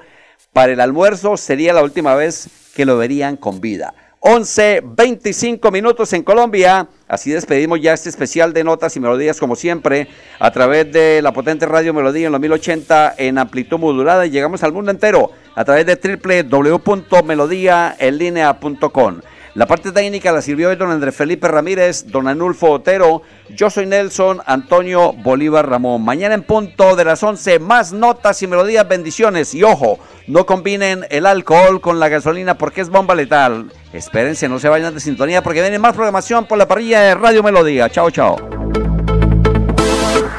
para 0.53 0.71
el 0.71 0.79
almuerzo. 0.79 1.35
Sería 1.35 1.73
la 1.73 1.83
última 1.83 2.15
vez 2.15 2.47
que 2.73 2.85
lo 2.85 2.97
verían 2.97 3.35
con 3.35 3.59
vida. 3.59 3.93
11, 4.21 4.81
25 4.85 5.69
minutos 5.69 6.13
en 6.13 6.23
Colombia. 6.23 6.87
Así 7.13 7.31
despedimos 7.31 7.79
ya 7.79 7.93
este 7.93 8.09
especial 8.09 8.53
de 8.53 8.63
notas 8.63 8.95
y 8.95 8.99
melodías 8.99 9.39
como 9.39 9.55
siempre 9.55 10.07
a 10.39 10.49
través 10.49 10.91
de 10.91 11.21
la 11.21 11.31
potente 11.31 11.67
radio 11.67 11.93
Melodía 11.93 12.25
en 12.25 12.31
los 12.31 12.41
1080 12.41 13.13
en 13.19 13.37
amplitud 13.37 13.77
modulada 13.77 14.25
y 14.25 14.31
llegamos 14.31 14.63
al 14.63 14.73
mundo 14.73 14.89
entero 14.89 15.29
a 15.53 15.63
través 15.63 15.85
de 15.85 16.43
www.melodíaenlinea.com. 16.49 19.19
La 19.55 19.67
parte 19.67 19.91
técnica 19.91 20.31
la 20.31 20.41
sirvió 20.41 20.69
hoy 20.69 20.75
don 20.77 20.89
Andrés 20.89 21.15
Felipe 21.15 21.47
Ramírez, 21.47 22.05
don 22.07 22.27
Anulfo 22.27 22.71
Otero, 22.71 23.21
yo 23.55 23.69
soy 23.69 23.85
Nelson 23.85 24.41
Antonio 24.47 25.13
Bolívar 25.13 25.69
Ramón. 25.69 26.03
Mañana 26.03 26.33
en 26.33 26.41
punto 26.41 26.95
de 26.95 27.05
las 27.05 27.21
11, 27.21 27.59
más 27.59 27.93
notas 27.93 28.41
y 28.41 28.47
melodías, 28.47 28.87
bendiciones. 28.87 29.53
Y 29.53 29.61
ojo, 29.61 29.99
no 30.25 30.47
combinen 30.47 31.05
el 31.11 31.27
alcohol 31.27 31.81
con 31.81 31.99
la 31.99 32.09
gasolina 32.09 32.57
porque 32.57 32.81
es 32.81 32.89
bomba 32.89 33.13
letal. 33.13 33.71
Espérense, 33.93 34.49
no 34.49 34.57
se 34.57 34.69
vayan 34.69 34.95
de 34.95 34.99
sintonía 34.99 35.43
porque 35.43 35.61
viene 35.61 35.77
más 35.77 35.93
programación 35.93 36.45
por 36.45 36.57
la 36.57 36.67
parrilla 36.67 37.01
de 37.01 37.13
Radio 37.13 37.43
Melodía. 37.43 37.91
Chao, 37.91 38.09
chao. 38.09 38.37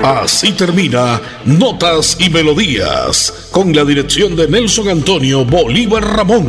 Así 0.03 0.53
termina 0.53 1.21
Notas 1.45 2.17
y 2.19 2.31
Melodías, 2.31 3.49
con 3.53 3.73
la 3.73 3.85
dirección 3.85 4.35
de 4.35 4.49
Nelson 4.49 4.89
Antonio 4.89 5.45
Bolívar 5.45 6.03
Ramón. 6.03 6.49